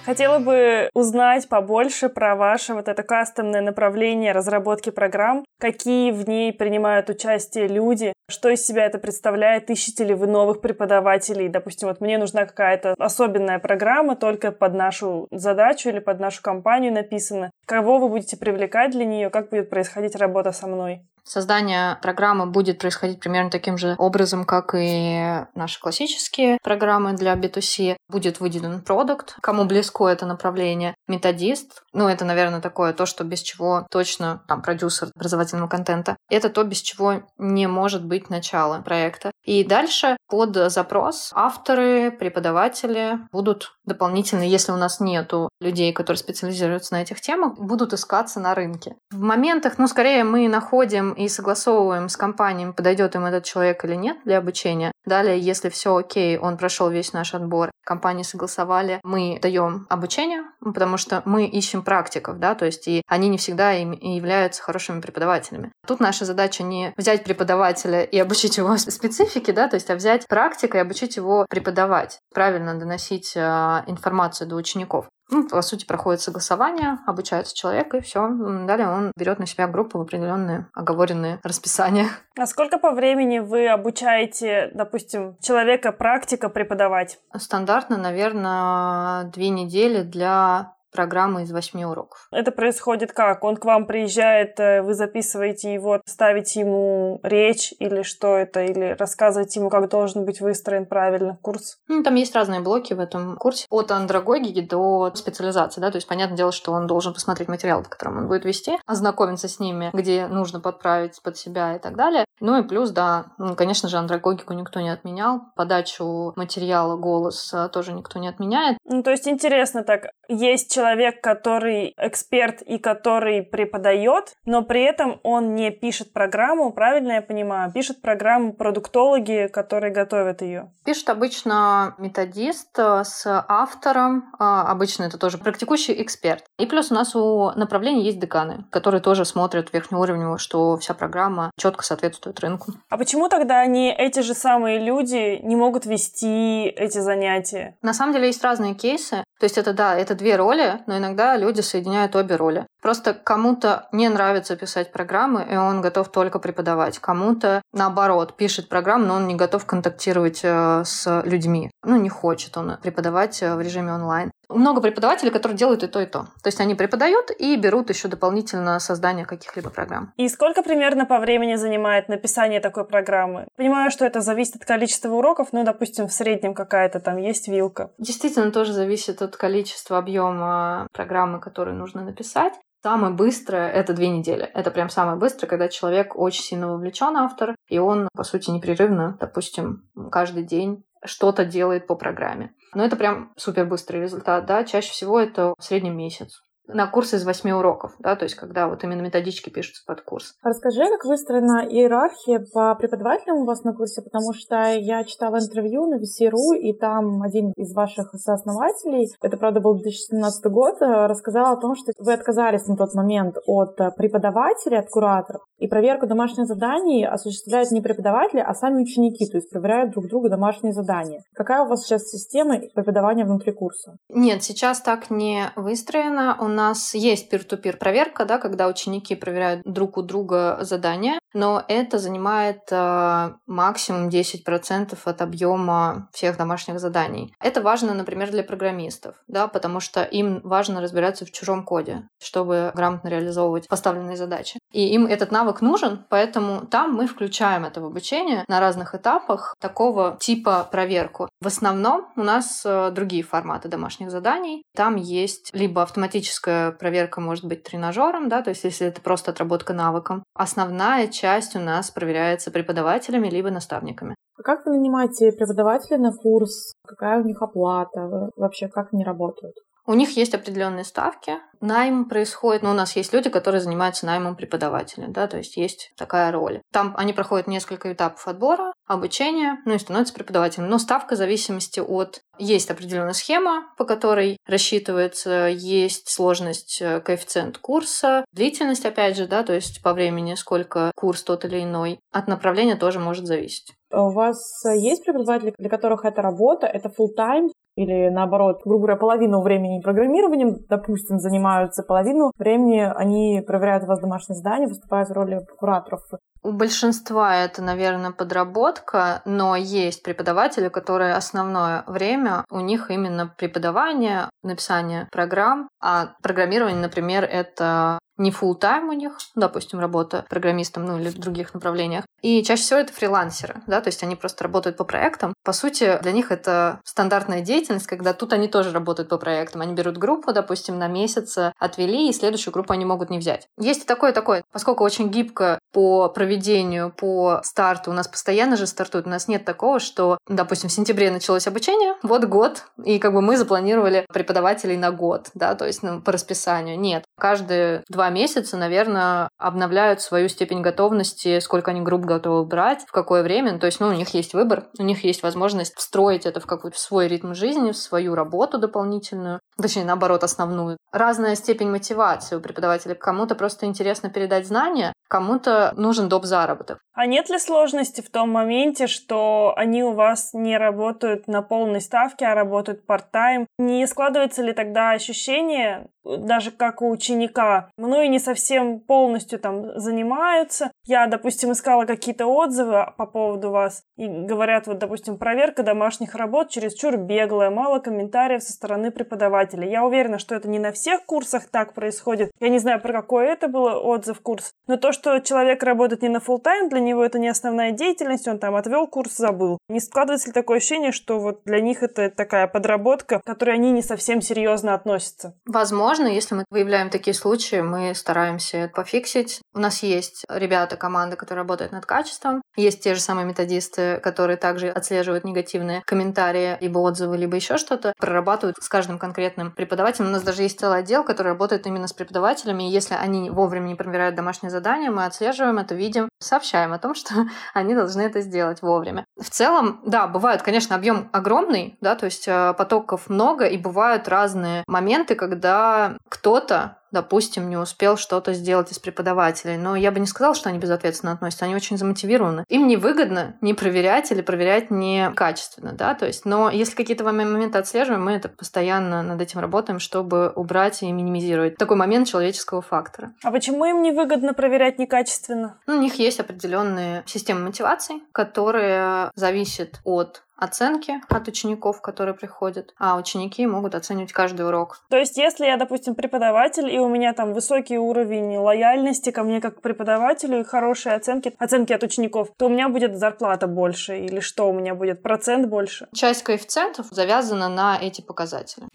[0.06, 6.54] Хотела бы узнать побольше про ваше вот это кастомное направление разработки программ, какие в ней
[6.54, 11.50] принимают участие люди, что из себя это представляет, ищете ли вы новых преподавателей.
[11.50, 16.94] Допустим, вот мне нужна какая-то особенная программа только под нашу задачу или под нашу компанию
[16.94, 17.50] написана.
[17.66, 21.02] Кого вы будете привлекать для нее, как будет происходить работа со мной?
[21.28, 27.98] Создание программы будет происходить примерно таким же образом, как и наши классические программы для B2C.
[28.10, 31.84] Будет выделен продукт, кому близко это направление, методист.
[31.94, 36.16] Ну, это, наверное, такое то, что без чего точно там продюсер образовательного контента.
[36.30, 39.32] Это то, без чего не может быть начало проекта.
[39.44, 46.94] И дальше под запрос авторы, преподаватели будут дополнительно, если у нас нету людей, которые специализируются
[46.94, 48.96] на этих темах, будут искаться на рынке.
[49.12, 53.96] В моментах, ну, скорее мы находим и согласовываем с компанией, подойдет им этот человек или
[53.96, 54.92] нет для обучения.
[55.06, 60.98] Далее, если все окей, он прошел весь наш отбор, компании согласовали, мы даем обучение, потому
[60.98, 65.72] что мы ищем практиков, да, то есть и они не всегда им являются хорошими преподавателями.
[65.88, 70.28] Тут наша задача не взять преподавателя и обучить его специфике, да, то есть а взять
[70.28, 73.40] практика и обучить его преподавать, правильно доносить э,
[73.88, 75.08] информацию до учеников.
[75.30, 78.30] Ну, по сути, проходит согласование, обучается человек, и все.
[78.66, 82.08] Далее он берет на себя группу в определенные оговоренные расписания.
[82.38, 87.20] А сколько по времени вы обучаете, допустим, человека практика преподавать?
[87.36, 92.28] Стандартно, наверное, две недели для программы из восьми уроков.
[92.32, 93.44] Это происходит как?
[93.44, 98.96] Он к вам приезжает, э, вы записываете его, ставите ему речь или что это, или
[98.98, 101.78] рассказываете ему, как должен быть выстроен правильно курс?
[101.88, 103.66] Ну, там есть разные блоки в этом курсе.
[103.70, 107.90] От андрогогики до специализации, да, то есть понятное дело, что он должен посмотреть материал, по
[107.90, 112.26] которому он будет вести, ознакомиться с ними, где нужно подправить под себя и так далее.
[112.40, 117.70] Ну и плюс, да, ну, конечно же, андрогогику никто не отменял, подачу материала, голос э,
[117.70, 118.78] тоже никто не отменяет.
[118.86, 120.85] Ну, то есть интересно так, есть человек,
[121.22, 127.72] который эксперт и который преподает, но при этом он не пишет программу, правильно я понимаю?
[127.72, 130.72] Пишет программу продуктологи, которые готовят ее.
[130.84, 136.44] Пишет обычно методист э, с автором, а, обычно это тоже практикующий эксперт.
[136.60, 141.52] И плюс у нас у направления есть деканы, которые тоже смотрят верхнеуровневую, что вся программа
[141.58, 142.74] четко соответствует рынку.
[142.90, 147.78] А почему тогда они, эти же самые люди, не могут вести эти занятия?
[147.82, 149.24] На самом деле есть разные кейсы.
[149.40, 152.68] То есть это, да, это две роли, но иногда люди соединяют обе роли.
[152.82, 157.00] Просто кому-то не нравится писать программы, и он готов только преподавать.
[157.00, 161.72] Кому-то, наоборот, пишет программу, но он не готов контактировать э, с людьми.
[161.84, 164.32] Ну, не хочет он преподавать э, в режиме онлайн.
[164.50, 166.28] Много преподавателей, которые делают и то, и то.
[166.44, 170.14] То есть они преподают и берут еще дополнительно создание каких-либо программ.
[170.18, 173.48] И сколько примерно по времени занимает написание такой программы?
[173.58, 177.92] Понимаю, что это зависит от количества уроков, но, допустим, в среднем какая-то там есть вилка.
[177.98, 182.54] Действительно, тоже зависит от количества объема программы, которую нужно написать.
[182.84, 184.44] Самое быстрое— это две недели.
[184.54, 189.18] Это прям самое быстрое, когда человек очень сильно вовлечен, автор, и он, по сути, непрерывно,
[189.20, 192.54] допустим, каждый день что-то делает по программе.
[192.76, 194.64] Но это прям супер быстрый результат, да.
[194.64, 198.68] Чаще всего это в среднем месяц на курс из восьми уроков, да, то есть когда
[198.68, 200.34] вот именно методички пишутся под курс.
[200.44, 205.86] Расскажи, как выстроена иерархия по преподавателям у вас на курсе, потому что я читала интервью
[205.88, 211.62] на VC.ru, и там один из ваших сооснователей, это, правда, был 2017 год, рассказал о
[211.62, 217.06] том, что вы отказались на тот момент от преподавателей, от кураторов, и проверку домашних заданий
[217.06, 221.22] осуществляют не преподаватели, а сами ученики, то есть проверяют друг друга домашние задания.
[221.34, 223.98] Какая у вас сейчас система преподавания внутри курса?
[224.10, 226.38] Нет, сейчас так не выстроено.
[226.40, 232.00] У нас есть peer-to-peer проверка, да, когда ученики проверяют друг у друга задания, но это
[232.00, 237.34] занимает э, максимум 10% от объема всех домашних заданий.
[237.42, 242.72] Это важно, например, для программистов, да, потому что им важно разбираться в чужом коде, чтобы
[242.74, 244.60] грамотно реализовывать поставленные задачи.
[244.72, 249.56] И им этот навык нужен, поэтому там мы включаем это в обучение на разных этапах
[249.60, 251.28] такого типа проверку.
[251.42, 254.64] В основном у нас э, другие форматы домашних заданий.
[254.74, 256.45] Там есть либо автоматическая
[256.80, 260.24] проверка, может быть, тренажером, да, то есть если это просто отработка навыком.
[260.34, 264.16] Основная часть у нас проверяется преподавателями либо наставниками.
[264.38, 266.74] А как вы нанимаете преподавателей на курс?
[266.86, 268.30] Какая у них оплата?
[268.36, 269.56] Вообще, как они работают?
[269.88, 271.34] У них есть определенные ставки.
[271.62, 275.92] Найм происходит, ну, у нас есть люди, которые занимаются наймом преподавателя, да, то есть есть
[275.96, 276.62] такая роль.
[276.72, 280.70] Там они проходят несколько этапов отбора, обучения, ну и становятся преподавателем.
[280.70, 282.22] Но ставка в зависимости от...
[282.38, 289.44] Есть определенная схема, по которой рассчитывается, есть сложность, э, коэффициент курса, длительность, опять же, да,
[289.44, 292.00] то есть по времени, сколько курс тот или иной.
[292.12, 293.74] От направления тоже может зависеть.
[293.92, 298.98] У вас есть преподаватели, для которых это работа, это full time, или наоборот, грубо говоря,
[298.98, 305.14] половину времени программированием, допустим, занимаются, половину времени они проверяют у вас домашнее задание, выступают в
[305.14, 306.02] роли кураторов.
[306.42, 314.30] У большинства это, наверное, подработка, но есть преподаватели, которые основное время у них именно преподавание,
[314.44, 321.00] написание программ, а программирование, например, это не full тайм у них, допустим, работа программистом, ну
[321.00, 322.06] или в других направлениях.
[322.22, 325.34] И чаще всего это фрилансеры, да, то есть они просто работают по проектам.
[325.44, 329.62] По сути, для них это стандартная деятельность, когда тут они тоже работают по проектам.
[329.62, 333.48] Они берут группу, допустим, на месяц отвели, и следующую группу они могут не взять.
[333.60, 334.44] Есть и такое, такое.
[334.52, 339.46] Поскольку очень гибко по проведению, по старту у нас постоянно же стартует, у нас нет
[339.46, 344.78] такого, что, допустим, в сентябре началось обучение, вот год, и как бы мы запланировали преподавателей
[344.78, 346.80] на год, да, то есть ну, по расписанию.
[346.80, 347.05] Нет.
[347.18, 353.24] Каждые два месяца, наверное, обновляют свою степень готовности, сколько они групп готовы брать, в какое
[353.24, 353.58] время.
[353.58, 356.78] То есть, ну, у них есть выбор, у них есть возможность встроить это в какой-то
[356.78, 360.78] свой ритм жизни, в свою работу дополнительную, точнее, наоборот, основную.
[360.92, 362.96] Разная степень мотивации у преподавателя.
[362.96, 366.26] Кому-то просто интересно передать знания, кому-то нужен доп.
[366.26, 366.80] заработок.
[366.94, 371.82] А нет ли сложности в том моменте, что они у вас не работают на полной
[371.82, 373.46] ставке, а работают part-time?
[373.58, 380.72] Не складывается ли тогда ощущение, даже как у ученика, мной не совсем полностью там занимаются.
[380.86, 386.50] Я, допустим, искала какие-то отзывы по поводу вас, и говорят, вот, допустим, проверка домашних работ
[386.50, 389.68] чересчур беглая, мало комментариев со стороны преподавателя.
[389.68, 392.32] Я уверена, что это не на всех курсах так происходит.
[392.40, 396.10] Я не знаю, про какой это был отзыв курс, но то, что человек работает не
[396.10, 399.58] на full тайм для него это не основная деятельность, он там отвел курс, забыл.
[399.70, 403.72] Не складывается ли такое ощущение, что вот для них это такая подработка, к которой они
[403.72, 405.36] не совсем серьезно относятся?
[405.46, 409.42] Возможно, если мы выявляем такие случаи, мы стараемся пофиксить.
[409.54, 412.42] У нас есть ребята, команда, которые работают над качеством.
[412.56, 417.94] Есть те же самые методисты, которые также отслеживают негативные комментарии, либо отзывы, либо еще что-то,
[418.00, 420.10] прорабатывают с каждым конкретным преподавателем.
[420.10, 422.64] У нас даже есть целый отдел, который работает именно с преподавателями.
[422.64, 426.96] И если они вовремя не проверяют домашнее задание, мы отслеживаем это, видим, сообщаем о том,
[426.96, 427.14] что
[427.54, 429.06] они должны это сделать вовремя.
[429.20, 434.08] В целом, да, бывают, конечно, объем огромный, да, то есть э, потоков много, и бывают
[434.08, 439.58] разные моменты, когда кто-то допустим, не успел что-то сделать из преподавателей.
[439.58, 441.44] Но я бы не сказала, что они безответственно относятся.
[441.44, 442.46] Они очень замотивированы.
[442.48, 448.06] Им невыгодно не проверять или проверять некачественно, да, то есть, но если какие-то моменты отслеживаем,
[448.06, 453.12] мы это постоянно над этим работаем, чтобы убрать и минимизировать такой момент человеческого фактора.
[453.24, 455.58] А почему им невыгодно проверять некачественно?
[455.68, 462.74] Ну, у них есть определенные системы мотивации, которые зависят от оценки от учеников, которые приходят,
[462.78, 464.82] а ученики могут оценивать каждый урок.
[464.90, 469.42] То есть, если я, допустим, преподаватель, и у меня там высокий уровень лояльности ко мне
[469.42, 474.20] как преподавателю и хорошие оценки, оценки от учеников, то у меня будет зарплата больше или
[474.20, 475.88] что у меня будет, процент больше?
[475.94, 478.68] Часть коэффициентов завязана на эти показатели.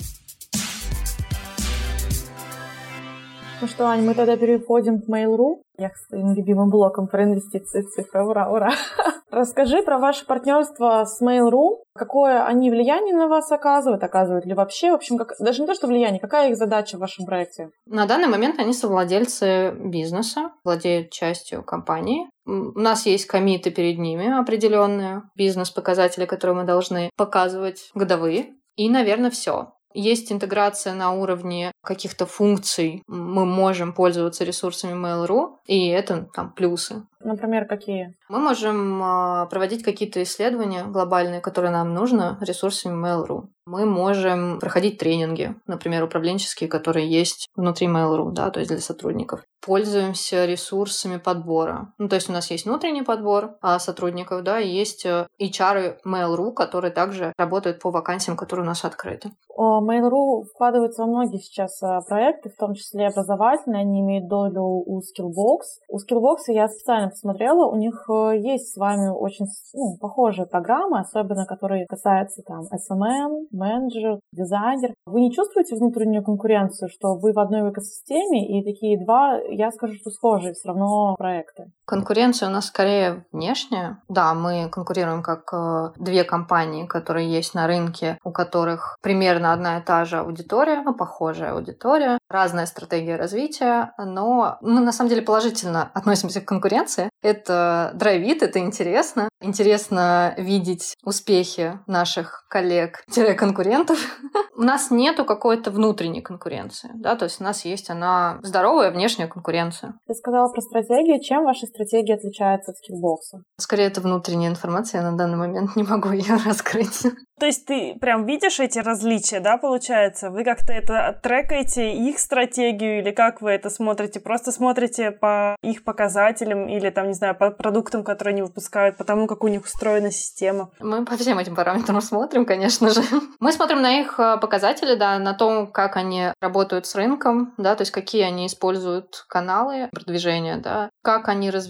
[3.60, 5.60] Ну что, Ань, мы тогда переходим к Mail.ru.
[5.76, 8.24] Я к своим любимым блокам про инвестиции в цифры.
[8.24, 8.70] Ура, ура.
[9.30, 11.82] Расскажи про ваше партнерство с Mail.ru.
[11.94, 14.02] Какое они влияние на вас оказывают?
[14.02, 14.92] Оказывают ли вообще?
[14.92, 16.20] В общем, как, даже не то, что влияние.
[16.20, 17.68] Какая их задача в вашем проекте?
[17.84, 22.30] На данный момент они совладельцы бизнеса, владеют частью компании.
[22.46, 28.54] У нас есть комиты перед ними определенные, бизнес-показатели, которые мы должны показывать годовые.
[28.76, 29.72] И, наверное, все.
[29.92, 33.02] Есть интеграция на уровне каких-то функций.
[33.06, 37.06] Мы можем пользоваться ресурсами Mail.ru, и это там плюсы.
[37.20, 38.14] Например, какие?
[38.28, 43.48] Мы можем а, проводить какие-то исследования глобальные, которые нам нужно, ресурсами Mail.ru.
[43.70, 49.44] Мы можем проходить тренинги, например, управленческие, которые есть внутри Mail.ru, да, то есть для сотрудников.
[49.64, 51.92] Пользуемся ресурсами подбора.
[51.96, 55.98] Ну, то есть у нас есть внутренний подбор а, сотрудников, да, и есть э, HR
[56.04, 59.30] Mail.ru, которые также работают по вакансиям, которые у нас открыты.
[59.56, 63.82] Mail.ru вкладывается во многие сейчас а, проекты, в том числе образовательные.
[63.82, 65.60] Они имеют долю у Skillbox.
[65.88, 71.00] У Skillbox я специально посмотрела, у них э, есть с вами очень ну, похожие программы,
[71.00, 74.94] особенно которые касаются там SMM, менеджер, дизайнер.
[75.06, 79.94] Вы не чувствуете внутреннюю конкуренцию, что вы в одной экосистеме, и такие два, я скажу,
[79.94, 81.66] что схожие все равно проекты?
[81.90, 84.00] Конкуренция у нас скорее внешняя.
[84.08, 89.78] Да, мы конкурируем как э, две компании, которые есть на рынке, у которых примерно одна
[89.78, 95.22] и та же аудитория, ну, похожая аудитория, разная стратегия развития, но мы на самом деле
[95.22, 99.28] положительно относимся к конкуренции, Это драйвит, это интересно.
[99.40, 103.98] Интересно видеть успехи наших коллег-конкурентов.
[104.56, 109.26] У нас нету какой-то внутренней конкуренции, да, то есть у нас есть она здоровая внешняя
[109.26, 109.94] конкуренция.
[110.06, 111.20] Ты сказала про стратегию.
[111.20, 113.42] Чем ваша стратегия отличается от скиллбокса?
[113.58, 117.02] Скорее, это внутренняя информация, я на данный момент не могу ее раскрыть.
[117.40, 120.30] То есть ты прям видишь эти различия, да, получается?
[120.30, 124.20] Вы как-то это трекаете, их стратегию, или как вы это смотрите?
[124.20, 129.04] Просто смотрите по их показателям или там, не знаю, по продуктам, которые они выпускают, по
[129.04, 130.70] тому, как у них устроена система?
[130.80, 133.00] Мы по всем этим параметрам смотрим, конечно же.
[133.40, 137.74] Мы смотрим на их э, показатели, да, на то, как они работают с рынком, да,
[137.74, 141.69] то есть какие они используют каналы продвижения, да, как они развиваются,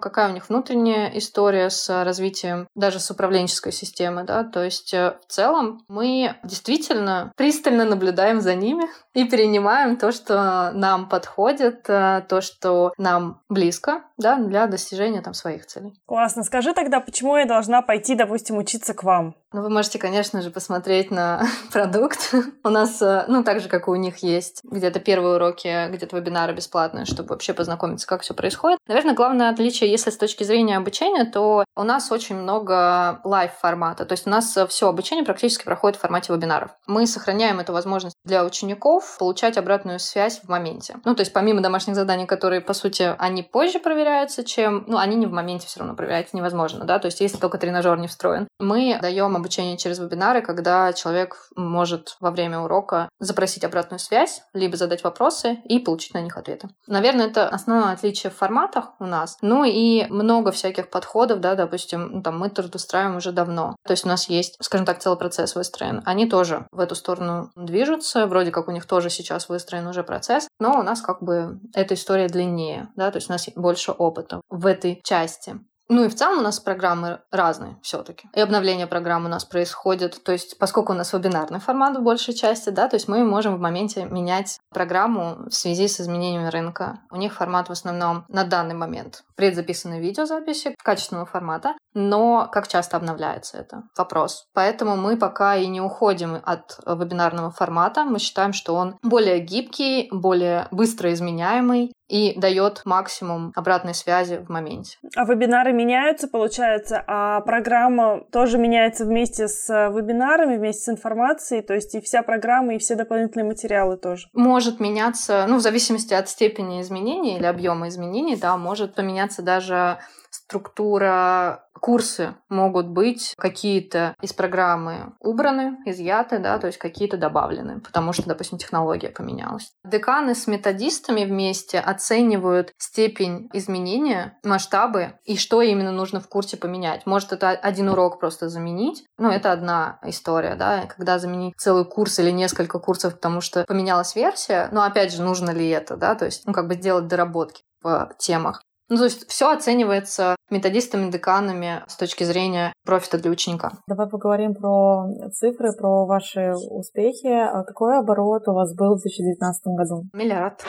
[0.00, 5.16] какая у них внутренняя история с развитием даже с управленческой системы, да, то есть э,
[5.26, 8.84] в целом мы действительно пристально наблюдаем за ними
[9.14, 15.34] и перенимаем то, что нам подходит, э, то, что нам близко, да, для достижения там
[15.34, 15.92] своих целей.
[16.06, 16.44] Классно.
[16.44, 19.34] Скажи тогда, почему я должна пойти, допустим, учиться к вам?
[19.52, 22.34] Ну, вы можете, конечно же, посмотреть на продукт.
[22.64, 26.16] у нас, э, ну, так же, как и у них есть где-то первые уроки, где-то
[26.16, 28.78] вебинары бесплатные, чтобы вообще познакомиться, как все происходит.
[28.92, 34.04] Наверное, главное отличие, если с точки зрения обучения, то у нас очень много лайв-формата.
[34.04, 36.72] То есть у нас все обучение практически проходит в формате вебинаров.
[36.86, 40.96] Мы сохраняем эту возможность для учеников получать обратную связь в моменте.
[41.06, 44.84] Ну, то есть помимо домашних заданий, которые, по сути, они позже проверяются, чем...
[44.86, 46.98] Ну, они не в моменте все равно проверяются, невозможно, да?
[46.98, 48.46] То есть если только тренажер не встроен.
[48.58, 54.76] Мы даем обучение через вебинары, когда человек может во время урока запросить обратную связь, либо
[54.76, 56.68] задать вопросы и получить на них ответы.
[56.86, 58.34] Наверное, это основное отличие в
[58.72, 59.38] форматах у нас.
[59.42, 63.76] Ну и много всяких подходов, да, допустим, ну, там мы трудоустраиваем уже давно.
[63.86, 66.02] То есть у нас есть, скажем так, целый процесс выстроен.
[66.04, 70.48] Они тоже в эту сторону движутся, вроде как у них тоже сейчас выстроен уже процесс,
[70.58, 74.40] но у нас как бы эта история длиннее, да, то есть у нас больше опыта
[74.48, 75.60] в этой части.
[75.88, 78.28] Ну и в целом у нас программы разные все-таки.
[78.34, 82.34] И обновление программ у нас происходит, то есть поскольку у нас вебинарный формат в большей
[82.34, 87.00] части, да, то есть мы можем в моменте менять программу в связи с изменениями рынка.
[87.10, 92.96] У них формат в основном на данный момент предзаписанные видеозаписи качественного формата, но как часто
[92.96, 93.84] обновляется это?
[93.96, 94.46] Вопрос.
[94.54, 98.04] Поэтому мы пока и не уходим от вебинарного формата.
[98.04, 104.50] Мы считаем, что он более гибкий, более быстро изменяемый и дает максимум обратной связи в
[104.50, 104.98] моменте.
[105.16, 111.72] А вебинары меняются, получается, а программа тоже меняется вместе с вебинарами, вместе с информацией, то
[111.72, 114.26] есть и вся программа, и все дополнительные материалы тоже?
[114.34, 119.98] Может меняться, ну, в зависимости от степени изменений или объема изменений, да, может поменяться даже
[120.32, 128.12] структура, курсы могут быть какие-то из программы убраны, изъяты, да, то есть какие-то добавлены, потому
[128.12, 129.72] что, допустим, технология поменялась.
[129.84, 137.04] Деканы с методистами вместе оценивают степень изменения, масштабы и что именно нужно в курсе поменять.
[137.04, 142.18] Может, это один урок просто заменить, ну, это одна история, да, когда заменить целый курс
[142.18, 146.24] или несколько курсов, потому что поменялась версия, но опять же, нужно ли это, да, то
[146.24, 148.62] есть, ну, как бы сделать доработки в темах.
[148.92, 153.72] Ну, то есть все оценивается методистами, деканами с точки зрения профита для ученика.
[153.88, 157.26] Давай поговорим про цифры, про ваши успехи.
[157.26, 160.02] А какой оборот у вас был в 2019 году?
[160.12, 160.62] Миллиард.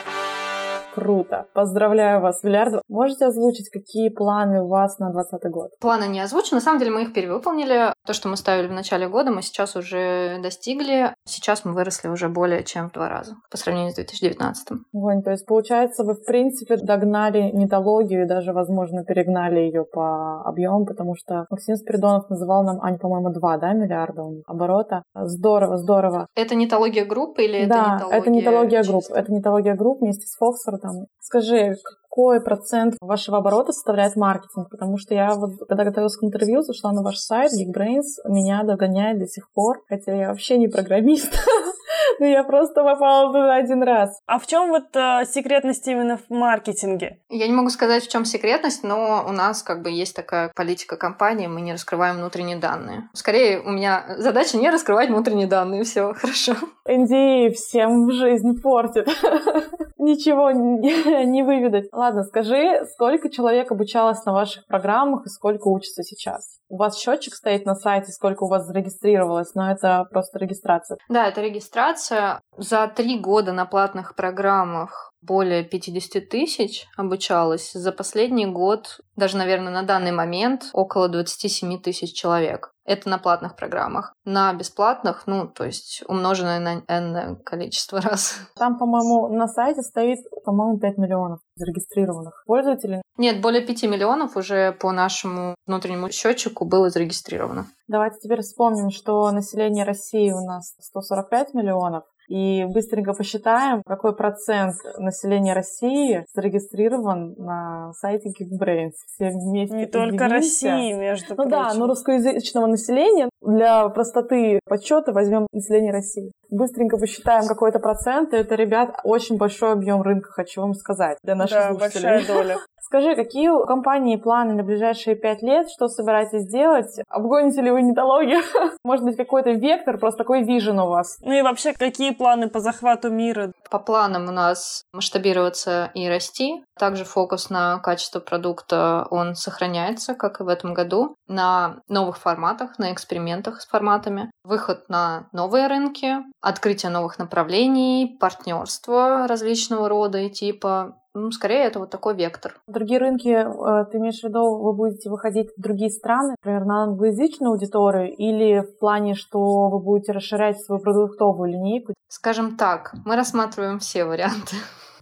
[0.96, 1.48] Круто.
[1.54, 2.82] Поздравляю вас, миллиард.
[2.88, 5.72] Можете озвучить, какие планы у вас на 2020 год?
[5.82, 6.58] Планы не озвучены.
[6.58, 7.93] На самом деле мы их перевыполнили.
[8.06, 11.16] То, что мы ставили в начале года, мы сейчас уже достигли.
[11.26, 14.68] Сейчас мы выросли уже более чем в два раза по сравнению с 2019.
[14.92, 20.42] Вань, то есть, получается, вы, в принципе, догнали нетологию и даже, возможно, перегнали ее по
[20.44, 25.04] объему, потому что Максим Спиридонов называл нам, Ань, по-моему, 2 да, миллиарда у них оборота.
[25.16, 26.28] Здорово, здорово.
[26.36, 28.92] Это нетология группы или да, это нетология это нетология чисто?
[28.92, 29.04] групп.
[29.12, 31.08] Это нетология групп вместе с Фоксфордом.
[31.20, 31.78] Скажи,
[32.14, 34.70] какой процент вашего оборота составляет маркетинг?
[34.70, 39.18] Потому что я вот, когда готовилась к интервью, зашла на ваш сайт, Geekbrains, меня догоняет
[39.18, 41.34] до сих пор, хотя я вообще не программист.
[42.20, 44.20] Но я просто попала туда один раз.
[44.26, 47.20] А в чем вот э, секретность именно в маркетинге?
[47.30, 50.98] Я не могу сказать, в чем секретность, но у нас как бы есть такая политика
[50.98, 53.10] компании, мы не раскрываем внутренние данные.
[53.14, 56.54] Скорее, у меня задача не раскрывать внутренние данные, все хорошо.
[56.88, 59.08] NDA всем жизнь портит.
[60.04, 61.88] Ничего не, не выведать.
[61.94, 66.60] Ладно, скажи, сколько человек обучалось на ваших программах и сколько учится сейчас?
[66.74, 70.98] У вас счетчик стоит на сайте, сколько у вас зарегистрировалось, но это просто регистрация.
[71.08, 72.42] Да, это регистрация.
[72.58, 77.72] За три года на платных программах более 50 тысяч обучалось.
[77.74, 82.74] За последний год, даже, наверное, на данный момент, около 27 тысяч человек.
[82.86, 84.14] Это на платных программах.
[84.26, 88.36] На бесплатных, ну, то есть умноженное на n количество раз.
[88.56, 93.02] Там, по-моему, на сайте стоит, по-моему, 5 миллионов зарегистрированных пользователей.
[93.18, 97.68] Нет, более 5 миллионов уже по нашему внутреннему счетчику было зарегистрировано.
[97.88, 102.04] Давайте теперь вспомним, что население России у нас 145 миллионов,
[102.34, 108.94] и быстренько посчитаем, какой процент населения России зарегистрирован на сайте Geekbrains.
[109.06, 111.52] Все вместе Не только России, между ну прочим.
[111.52, 116.32] да, но русскоязычного населения для простоты подсчета возьмем население России.
[116.50, 121.36] Быстренько посчитаем какой-то процент, и это, ребят, очень большой объем рынка, хочу вам сказать, для
[121.36, 122.10] наших да, слушателей.
[122.10, 122.58] большая доля.
[122.94, 125.68] Скажи, какие у компании планы на ближайшие пять лет?
[125.68, 127.02] Что собираетесь делать?
[127.10, 128.44] Обгоните ли вы нетологию?
[128.84, 131.18] Может быть, какой-то вектор, просто такой вижен у вас?
[131.24, 133.52] Ну и вообще, какие планы по захвату мира?
[133.72, 136.64] По планам у нас масштабироваться и расти.
[136.78, 142.78] Также фокус на качество продукта, он сохраняется, как и в этом году, на новых форматах,
[142.78, 150.30] на экспериментах с форматами, выход на новые рынки, открытие новых направлений, партнерство различного рода и
[150.30, 152.56] типа, ну, скорее, это вот такой вектор.
[152.68, 156.84] Другие рынки, э, ты имеешь в виду, вы будете выходить в другие страны, например, на
[156.84, 161.94] англоязычную аудиторию, или в плане, что вы будете расширять свою продуктовую линейку?
[162.08, 164.56] Скажем так, мы рассматриваем все варианты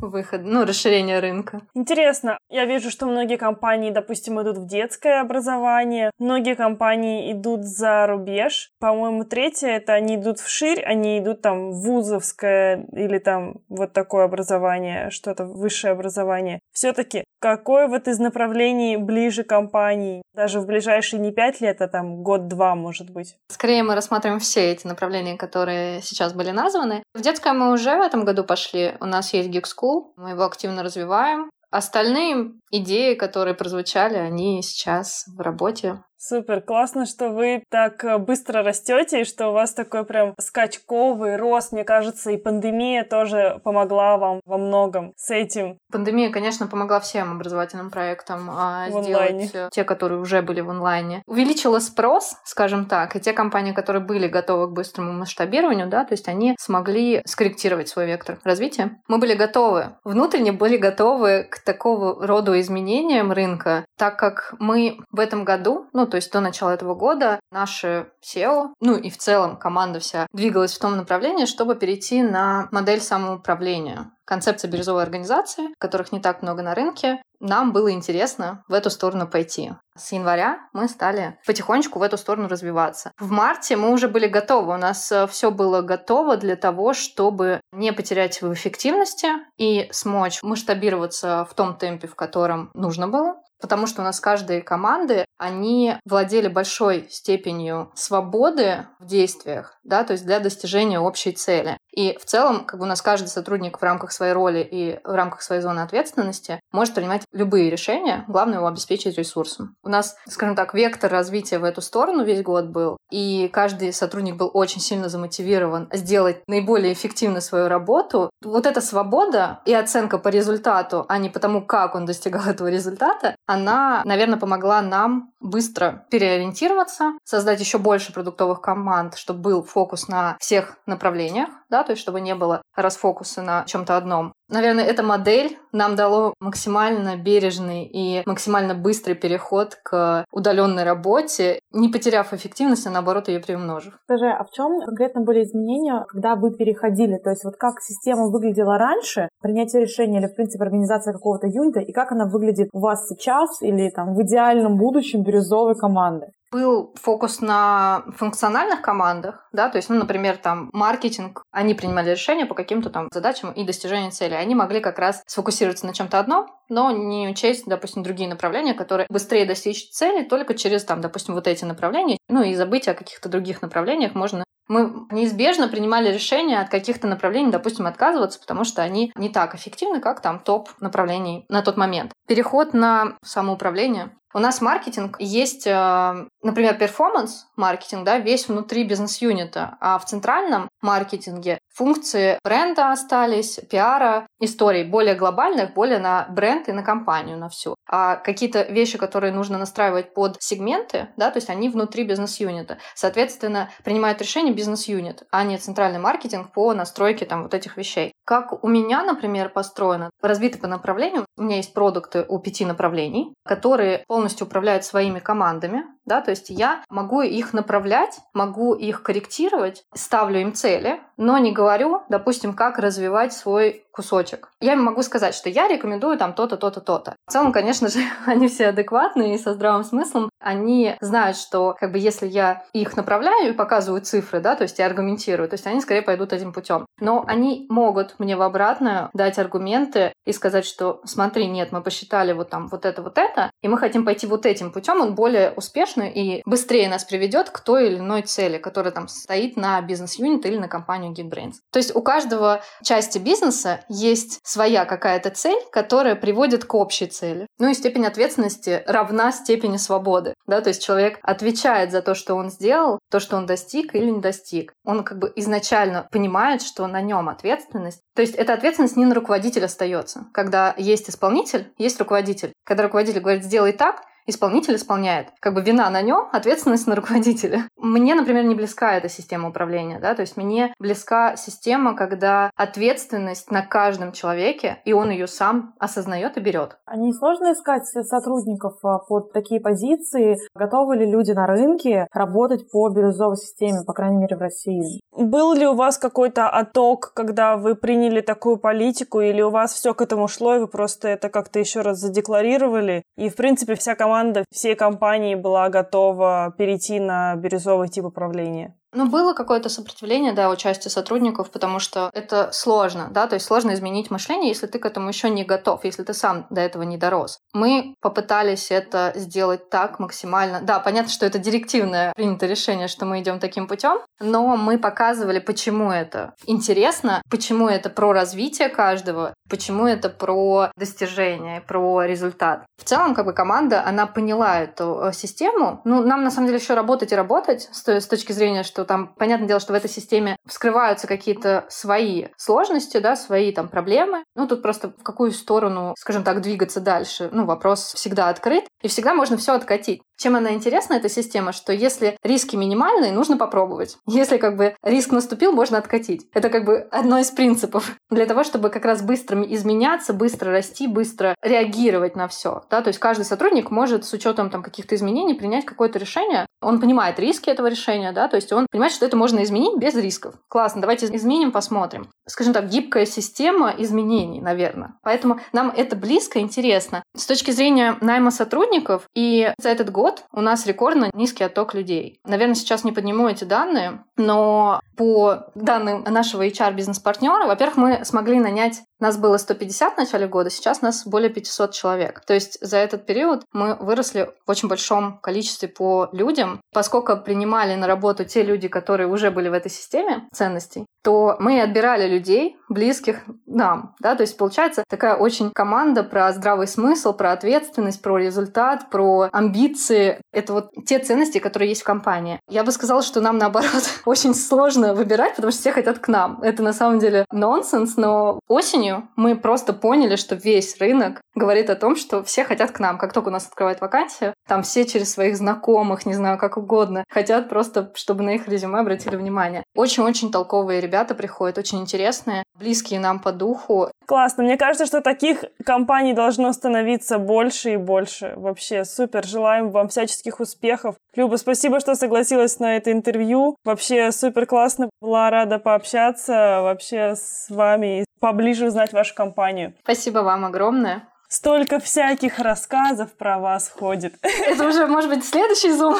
[0.10, 1.62] выхода, ну, расширения рынка.
[1.74, 8.08] Интересно, я вижу, что многие компании, допустим, идут в детское образование, многие компании идут за
[8.08, 8.70] рубеж.
[8.80, 14.26] По-моему, третье— это они идут вширь, они идут там в вузовское или там вот такое
[14.26, 16.60] образование, что-то высшее образование.
[16.74, 20.22] Все-таки какое вот из направлений ближе компании?
[20.34, 23.36] Даже в ближайшие не пять лет, а там год-два, может быть.
[23.49, 27.04] Скорее мы рассматриваем все эти направления, которые сейчас были названы.
[27.14, 28.93] В детское мы уже в этом году пошли.
[29.02, 31.49] У нас есть Geek School, мы его активно развиваем.
[31.69, 36.03] Остальные идеи, которые прозвучали, они сейчас в работе.
[36.24, 41.36] Супер, классно, что вы так э, быстро растете и что у вас такой прям скачковый
[41.36, 41.72] рост.
[41.72, 45.80] Мне кажется, и пандемия тоже помогла вам во многом с этим.
[45.91, 51.24] Пандемия, конечно, помогла всем образовательным проектам а, В сделать те, которые уже были в онлайне.
[51.26, 56.13] Увеличила спрос, скажем так, и те компании, которые были готовы к быстрому масштабированию, да, то
[56.13, 59.01] есть они смогли скорректировать свой вектор развития.
[59.07, 65.19] Мы были готовы, внутренне были готовы к такого рода изменениям рынка, так как мы в
[65.19, 69.57] этом году, ну, то есть до начала этого года наши SEO, ну и в целом
[69.57, 74.12] команда вся двигалась в том направлении, чтобы перейти на модель самоуправления.
[74.26, 79.28] Концепция бирюзовой организации, которых не так много на рынке, нам было интересно в эту сторону
[79.28, 79.72] пойти.
[79.97, 83.12] С января мы стали потихонечку в эту сторону развиваться.
[83.20, 84.74] В марте мы уже были готовы.
[84.74, 90.41] У нас э, все было готово для того, чтобы не потерять в эффективности и смочь
[90.43, 95.95] масштабироваться в том темпе, в котором нужно было потому что у нас каждые команды, они
[96.05, 101.78] владели большой степенью свободы в действиях, да, то есть для достижения общей цели.
[101.91, 105.14] И в целом, как бы у нас каждый сотрудник в рамках своей роли и в
[105.14, 109.76] рамках своей зоны ответственности может принимать любые решения, главное его обеспечить ресурсом.
[109.84, 114.38] У нас, скажем так, вектор развития в эту сторону весь год был, и каждый сотрудник
[114.38, 118.30] был очень сильно замотивирован сделать наиболее эффективно свою работу.
[118.43, 123.36] Вот эта свобода и оценка по результату, а не потому, как он достигал этого результата,
[123.54, 130.38] она, наверное, помогла нам быстро переориентироваться, создать еще больше продуктовых команд, чтобы был фокус на
[130.39, 134.34] всех направлениях, да, то есть чтобы не было расфокуса на чем-то одном.
[134.49, 141.88] Наверное, эта модель нам дало максимально бережный и максимально быстрый переход к удаленной работе, не
[141.88, 143.97] потеряв эффективность, а наоборот ее приумножив.
[144.03, 147.17] Скажи, а в чем конкретно были изменения, когда вы переходили?
[147.17, 151.80] То есть вот как система выглядела раньше, принятие решения или, в принципе, организация какого-то юнита,
[151.80, 156.28] и как она выглядит у вас сейчас или там в идеальном будущем бирюзовой команды?
[156.52, 162.45] Был фокус на функциональных командах, да, то есть, ну, например, там маркетинг, они принимали решения
[162.45, 164.34] по каким-то там задачам и достижению цели.
[164.34, 169.08] Они могли как раз сфокусироваться на чем-то одном, но не учесть, допустим, другие направления, которые
[169.10, 173.30] быстрее достичь цели только через, там, допустим, вот эти направления, ну и забыть о каких-то
[173.30, 179.12] других направлениях можно мы неизбежно принимали решение от каких-то направлений, допустим, отказываться, потому что они
[179.16, 182.14] не так эффективны, как там топ направлений на тот момент.
[182.26, 189.99] Переход на самоуправление у нас маркетинг есть, э, например, перформанс-маркетинг, да, весь внутри бизнес-юнита, а
[189.99, 196.84] в центральном маркетинге функции бренда остались, пиара, историй более глобальных, более на бренд и на
[196.84, 197.75] компанию, на всю.
[197.89, 202.77] А какие-то вещи, которые нужно настраивать под сегменты, да, то есть они внутри бизнес-юнита.
[202.95, 208.13] Соответственно, принимает решение бизнес-юнит, а не центральный маркетинг по настройке там вот этих вещей.
[208.25, 211.25] Как у меня, например, построено, разбито по направлениям.
[211.38, 216.30] У меня есть продукты у пяти направлений, которые полностью полностью управляют своими командами, да, то
[216.30, 222.53] есть я могу их направлять, могу их корректировать, ставлю им цели, но не говорю, допустим,
[222.53, 224.49] как развивать свой кусочек.
[224.59, 227.15] Я могу сказать, что я рекомендую там то-то, то-то, то-то.
[227.28, 230.30] В целом, конечно же, они все адекватные и со здравым смыслом.
[230.39, 234.80] Они знают, что как бы если я их направляю и показываю цифры, да, то есть
[234.80, 236.86] я аргументирую, то есть они скорее пойдут этим путем.
[236.99, 242.34] Но они могут мне в обратную дать аргументы и сказать, что смотри, нет, мы посчитали
[242.34, 245.51] вот там вот это, вот это, и мы хотим пойти вот этим путем, он более
[245.51, 250.45] успешный и быстрее нас приведет к той или иной цели, которая там стоит на бизнес-юнит
[250.45, 251.55] или на компанию Geekbrains.
[251.72, 257.47] То есть у каждого части бизнеса есть своя какая-то цель, которая приводит к общей цели.
[257.59, 260.34] Ну и степень ответственности равна степени свободы.
[260.47, 260.62] Да?
[260.62, 264.20] То есть человек отвечает за то, что он сделал, то, что он достиг или не
[264.20, 264.74] достиг.
[264.86, 268.01] Он как бы изначально понимает, что на нем ответственность.
[268.16, 270.26] То есть эта ответственность не на руководителя остается.
[270.34, 272.53] Когда есть исполнитель, есть руководитель.
[272.66, 275.28] Когда руководитель говорит, сделай так, исполнитель исполняет.
[275.39, 277.67] Как бы вина на нем, ответственность на руководителя.
[277.78, 283.51] Мне, например, не близка эта система управления, да, то есть мне близка система, когда ответственность
[283.51, 286.78] на каждом человеке, и он ее сам осознает и берет.
[286.86, 290.38] А не сложно искать сотрудников а, под такие позиции?
[290.55, 295.01] Готовы ли люди на рынке работать по бирюзовой системе, по крайней мере, в России?
[295.15, 299.93] Был ли у вас какой-то отток, когда вы приняли такую политику, или у вас все
[299.93, 303.95] к этому шло, и вы просто это как-то еще раз задекларировали, и, в принципе, вся
[303.95, 304.11] команда
[304.51, 308.76] всей компании была готова перейти на бирюзовый тип управления?
[308.93, 313.45] Ну, было какое-то сопротивление, да, у части сотрудников, потому что это сложно, да, то есть
[313.45, 316.83] сложно изменить мышление, если ты к этому еще не готов, если ты сам до этого
[316.83, 317.39] не дорос.
[317.53, 320.61] Мы попытались это сделать так максимально.
[320.61, 325.39] Да, понятно, что это директивное принято решение, что мы идем таким путем, но мы показывали,
[325.39, 332.65] почему это интересно, почему это про развитие каждого, почему это про достижение, про результат.
[332.77, 335.81] В целом, как бы команда, она поняла эту э, систему.
[335.85, 339.13] Ну, нам на самом деле еще работать и работать с точки зрения, что что там,
[339.15, 344.23] понятное дело, что в этой системе вскрываются какие-то свои сложности, да, свои там проблемы.
[344.36, 347.29] Ну, тут просто в какую сторону, скажем так, двигаться дальше.
[347.32, 350.01] Ну, вопрос всегда открыт, и всегда можно все откатить.
[350.22, 353.97] Чем она интересна, эта система, что если риски минимальные, нужно попробовать.
[354.07, 356.28] Если как бы риск наступил, можно откатить.
[356.32, 360.86] Это как бы одно из принципов для того, чтобы как раз быстро изменяться, быстро расти,
[360.86, 362.61] быстро реагировать на все.
[362.69, 362.84] Да?
[362.84, 366.45] То есть каждый сотрудник может с учетом там, каких-то изменений принять какое-то решение.
[366.61, 369.95] Он понимает риски этого решения, да, то есть он понимает, что это можно изменить без
[369.95, 370.36] рисков.
[370.47, 372.07] Классно, давайте изменим, посмотрим.
[372.32, 374.93] Скажем так, гибкая система изменений, наверное.
[375.03, 377.03] Поэтому нам это близко, интересно.
[377.13, 382.21] С точки зрения найма сотрудников, и за этот год у нас рекордно низкий отток людей.
[382.23, 388.82] Наверное, сейчас не подниму эти данные, но по данным нашего HR-бизнес-партнера, во-первых, мы смогли нанять
[389.02, 392.22] нас было 150 в начале года, сейчас нас более 500 человек.
[392.26, 396.62] То есть за этот период мы выросли в очень большом количестве по людям.
[396.72, 401.62] Поскольку принимали на работу те люди, которые уже были в этой системе ценностей, то мы
[401.62, 403.95] отбирали людей, близких нам.
[403.99, 404.16] Да?
[404.16, 410.22] То есть получается такая очень команда про здравый смысл, про ответственность, про результат, про амбиции.
[410.32, 412.39] Это вот те ценности, которые есть в компании.
[412.47, 416.41] Я бы сказала, что нам, наоборот, очень сложно выбирать, потому что все хотят к нам.
[416.43, 421.69] Это на самом деле нонсенс, но осенью осенью мы просто поняли, что весь рынок говорит
[421.69, 422.97] о том, что все хотят к нам.
[422.97, 427.03] Как только у нас открывают вакансию, там все через своих знакомых, не знаю, как угодно,
[427.09, 429.63] хотят просто, чтобы на их резюме обратили внимание.
[429.75, 433.89] Очень-очень толковые ребята приходят, очень интересные, близкие нам по духу.
[434.05, 434.43] Классно.
[434.43, 438.33] Мне кажется, что таких компаний должно становиться больше и больше.
[438.35, 439.25] Вообще супер.
[439.25, 440.95] Желаем вам всяческих успехов.
[441.15, 443.55] Люба, спасибо, что согласилась на это интервью.
[443.63, 444.89] Вообще супер классно.
[445.01, 449.74] Была рада пообщаться вообще с вами и поближе узнать вашу компанию.
[449.84, 451.09] Спасибо вам огромное.
[451.28, 454.15] Столько всяких рассказов про вас ходит.
[454.22, 455.95] Это уже, может быть, следующий зум.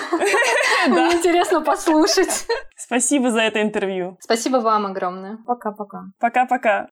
[0.88, 2.46] Мне интересно послушать.
[2.76, 4.18] Спасибо за это интервью.
[4.20, 5.38] Спасибо вам огромное.
[5.48, 6.04] Пока-пока.
[6.20, 6.90] Пока-пока.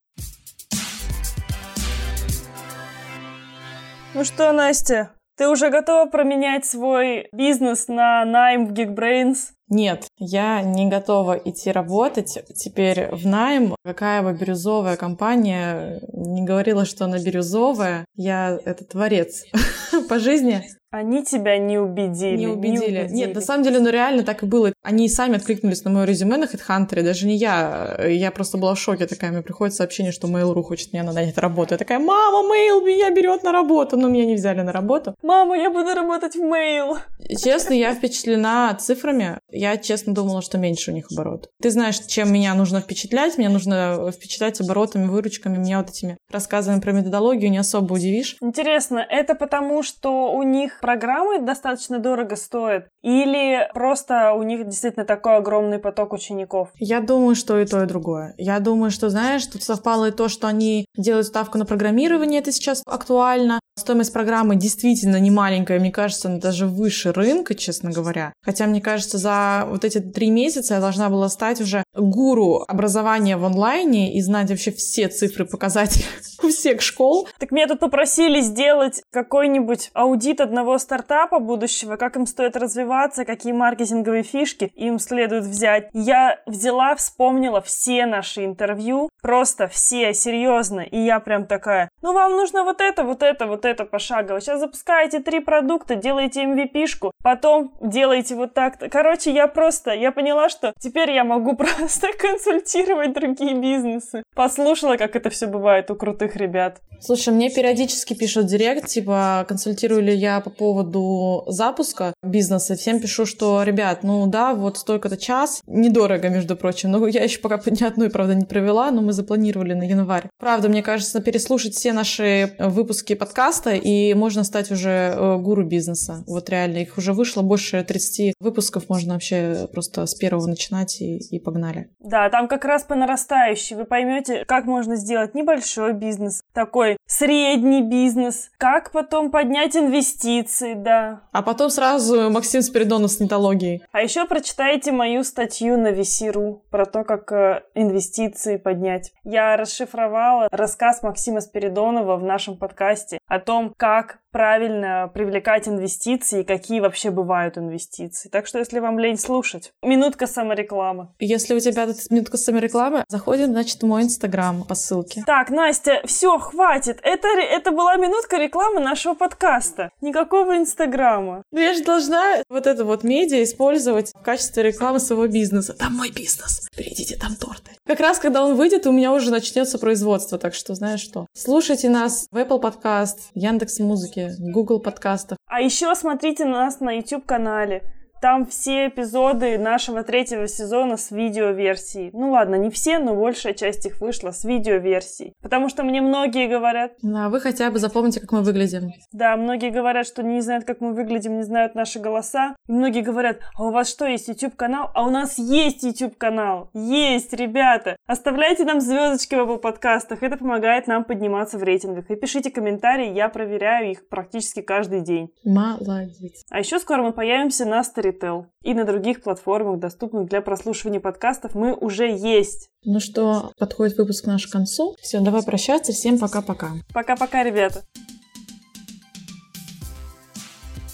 [4.13, 9.51] Ну что, Настя, ты уже готова променять свой бизнес на найм в Geekbrains?
[9.70, 13.76] Нет, я не готова идти работать теперь в найм.
[13.84, 19.45] Какая бы бирюзовая компания не говорила, что она бирюзовая, я это творец
[20.09, 20.63] по жизни.
[20.91, 22.38] Они тебя не убедили.
[22.38, 22.72] Не убедили.
[22.72, 23.15] не убедили.
[23.15, 24.74] Нет, на самом деле, ну реально так и было.
[24.82, 27.99] Они сами откликнулись на мое резюме на HeadHunter, даже не я.
[28.07, 29.32] Я просто была в шоке такая.
[29.32, 31.76] Мне приходит сообщение, что Mail.ru хочет меня нанять на работу.
[31.76, 33.97] Я такая, мама, Mail меня берет на работу.
[33.97, 35.13] Но меня не взяли на работу.
[35.22, 36.97] Мама, я буду работать в Mail.
[37.38, 39.38] Честно, я впечатлена цифрами.
[39.60, 41.49] Я, честно, думала, что меньше у них оборот.
[41.62, 43.38] Ты знаешь, чем меня нужно впечатлять?
[43.38, 45.57] Мне нужно впечатлять оборотами, выручками.
[45.57, 48.38] Меня вот этими рассказываем про методологию, не особо удивишь.
[48.41, 52.88] Интересно, это потому, что у них программы достаточно дорого стоят?
[53.01, 56.69] Или просто у них действительно такой огромный поток учеников?
[56.75, 58.34] Я думаю, что и то, и другое.
[58.38, 62.51] Я думаю, что, знаешь, тут совпало и то, что они делают ставку на программирование, это
[62.51, 63.59] сейчас актуально.
[63.77, 68.34] Стоимость программы действительно не маленькая, мне кажется, она даже выше рынка, честно говоря.
[68.43, 73.37] Хотя, мне кажется, за вот эти три месяца я должна была стать уже гуру образования
[73.37, 76.05] в онлайне и знать вообще все цифры, показатели
[76.43, 77.27] у всех школ.
[77.37, 83.53] Так меня тут попросили сделать какой-нибудь аудит одного стартапа будущего, как им стоит развиваться, какие
[83.53, 85.89] маркетинговые фишки им следует взять.
[85.93, 92.33] Я взяла, вспомнила все наши интервью, просто все, серьезно, и я прям такая, ну вам
[92.33, 94.41] нужно вот это, вот это, вот это пошагово.
[94.41, 98.79] Сейчас запускаете три продукта, делаете MVP-шку, потом делаете вот так.
[98.91, 101.88] Короче, я просто, я поняла, что теперь я могу просто
[102.19, 104.23] консультировать другие бизнесы.
[104.35, 106.81] Послушала, как это все бывает у крутых ребят.
[107.01, 112.75] Слушай, мне периодически пишут директ, типа, консультирую ли я по поводу запуска бизнеса.
[112.75, 115.61] Всем пишу, что, ребят, ну да, вот столько-то час.
[115.65, 116.91] Недорого, между прочим.
[116.91, 120.29] Но я еще пока ни одной, правда, не провела, но мы запланировали на январь.
[120.37, 126.23] Правда, мне кажется, переслушать все наши выпуски подкаста, и можно стать уже э, гуру бизнеса.
[126.27, 131.17] Вот реально, их уже вышло больше 30 выпусков, можно вообще просто с первого начинать и,
[131.17, 131.39] и
[131.70, 131.89] погнали.
[131.99, 133.76] Да, там как раз по нарастающей.
[133.76, 141.22] Вы поймете, как можно сделать небольшой бизнес, такой средний бизнес, как потом поднять инвестиции, да.
[141.32, 143.84] А потом сразу Максим Спиридонов с нетологией.
[143.91, 149.11] А еще прочитайте мою статью на Весиру про то, как э, инвестиции поднять.
[149.24, 156.43] Я расшифровала рассказ Максима Спиридонова в нашем подкасте о том, как правильно привлекать инвестиции и
[156.43, 158.30] какие вообще бывают инвестиции.
[158.30, 161.09] Так что, если вам лень слушать, минутка саморекламы.
[161.20, 165.24] Если у тебя тут минутка саморекламы, заходим, значит, в мой инстаграм по ссылке.
[165.26, 166.99] Так, Настя, все, хватит.
[167.03, 169.91] Это, это была минутка рекламы нашего подкаста.
[170.01, 171.43] Никакого инстаграма.
[171.51, 175.74] Ну я же должна вот это вот медиа использовать в качестве рекламы своего бизнеса.
[175.74, 176.68] Там мой бизнес.
[176.76, 177.72] Перейдите, там торты.
[177.86, 180.38] Как раз, когда он выйдет, у меня уже начнется производство.
[180.38, 181.26] Так что, знаешь что?
[181.34, 185.38] Слушайте нас в Apple Podcast, Яндекс Музыки, Google подкастах.
[185.47, 187.84] А еще смотрите нас на YouTube-канале.
[188.22, 192.09] Там все эпизоды нашего третьего сезона с видеоверсией.
[192.13, 195.34] Ну ладно, не все, но большая часть их вышла с видеоверсией.
[195.41, 196.93] Потому что мне многие говорят...
[197.03, 198.91] А вы хотя бы запомните, как мы выглядим.
[199.13, 202.55] Да, многие говорят, что не знают, как мы выглядим, не знают наши голоса.
[202.67, 204.91] И многие говорят, а у вас что, есть YouTube-канал?
[204.93, 206.70] А у нас есть YouTube-канал.
[206.74, 207.95] Есть, ребята.
[208.05, 210.24] Оставляйте нам звездочки в Apple подкастах.
[210.24, 212.09] Это помогает нам подниматься в рейтингах.
[212.09, 215.30] И пишите комментарии, я проверяю их практически каждый день.
[215.45, 216.43] Молодец.
[216.49, 218.45] А еще скоро мы появимся на Story Storytel.
[218.64, 222.70] И на других платформах, доступных для прослушивания подкастов, мы уже есть.
[222.84, 224.95] Ну что, подходит выпуск наш к концу.
[225.01, 225.91] Все, давай прощаться.
[225.91, 226.72] Всем пока-пока.
[226.93, 227.84] Пока-пока, ребята.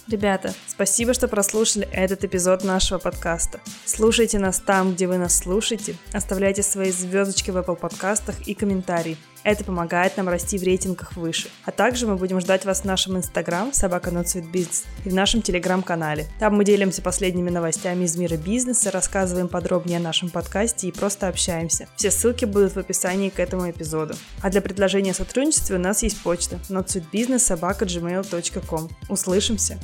[0.07, 3.59] Ребята, спасибо, что прослушали этот эпизод нашего подкаста.
[3.85, 9.17] Слушайте нас там, где вы нас слушаете, оставляйте свои звездочки в Apple подкастах и комментарии.
[9.45, 11.49] Это помогает нам расти в рейтингах выше.
[11.65, 14.09] А также мы будем ждать вас в нашем инстаграм собака
[14.51, 16.25] бизнес и в нашем телеграм-канале.
[16.39, 21.27] Там мы делимся последними новостями из мира бизнеса, рассказываем подробнее о нашем подкасте и просто
[21.27, 21.87] общаемся.
[21.95, 24.15] Все ссылки будут в описании к этому эпизоду.
[24.41, 28.89] А для предложения о сотрудничестве у нас есть почта notsweetbusiness.gmail.com.
[29.09, 29.77] Услышимся!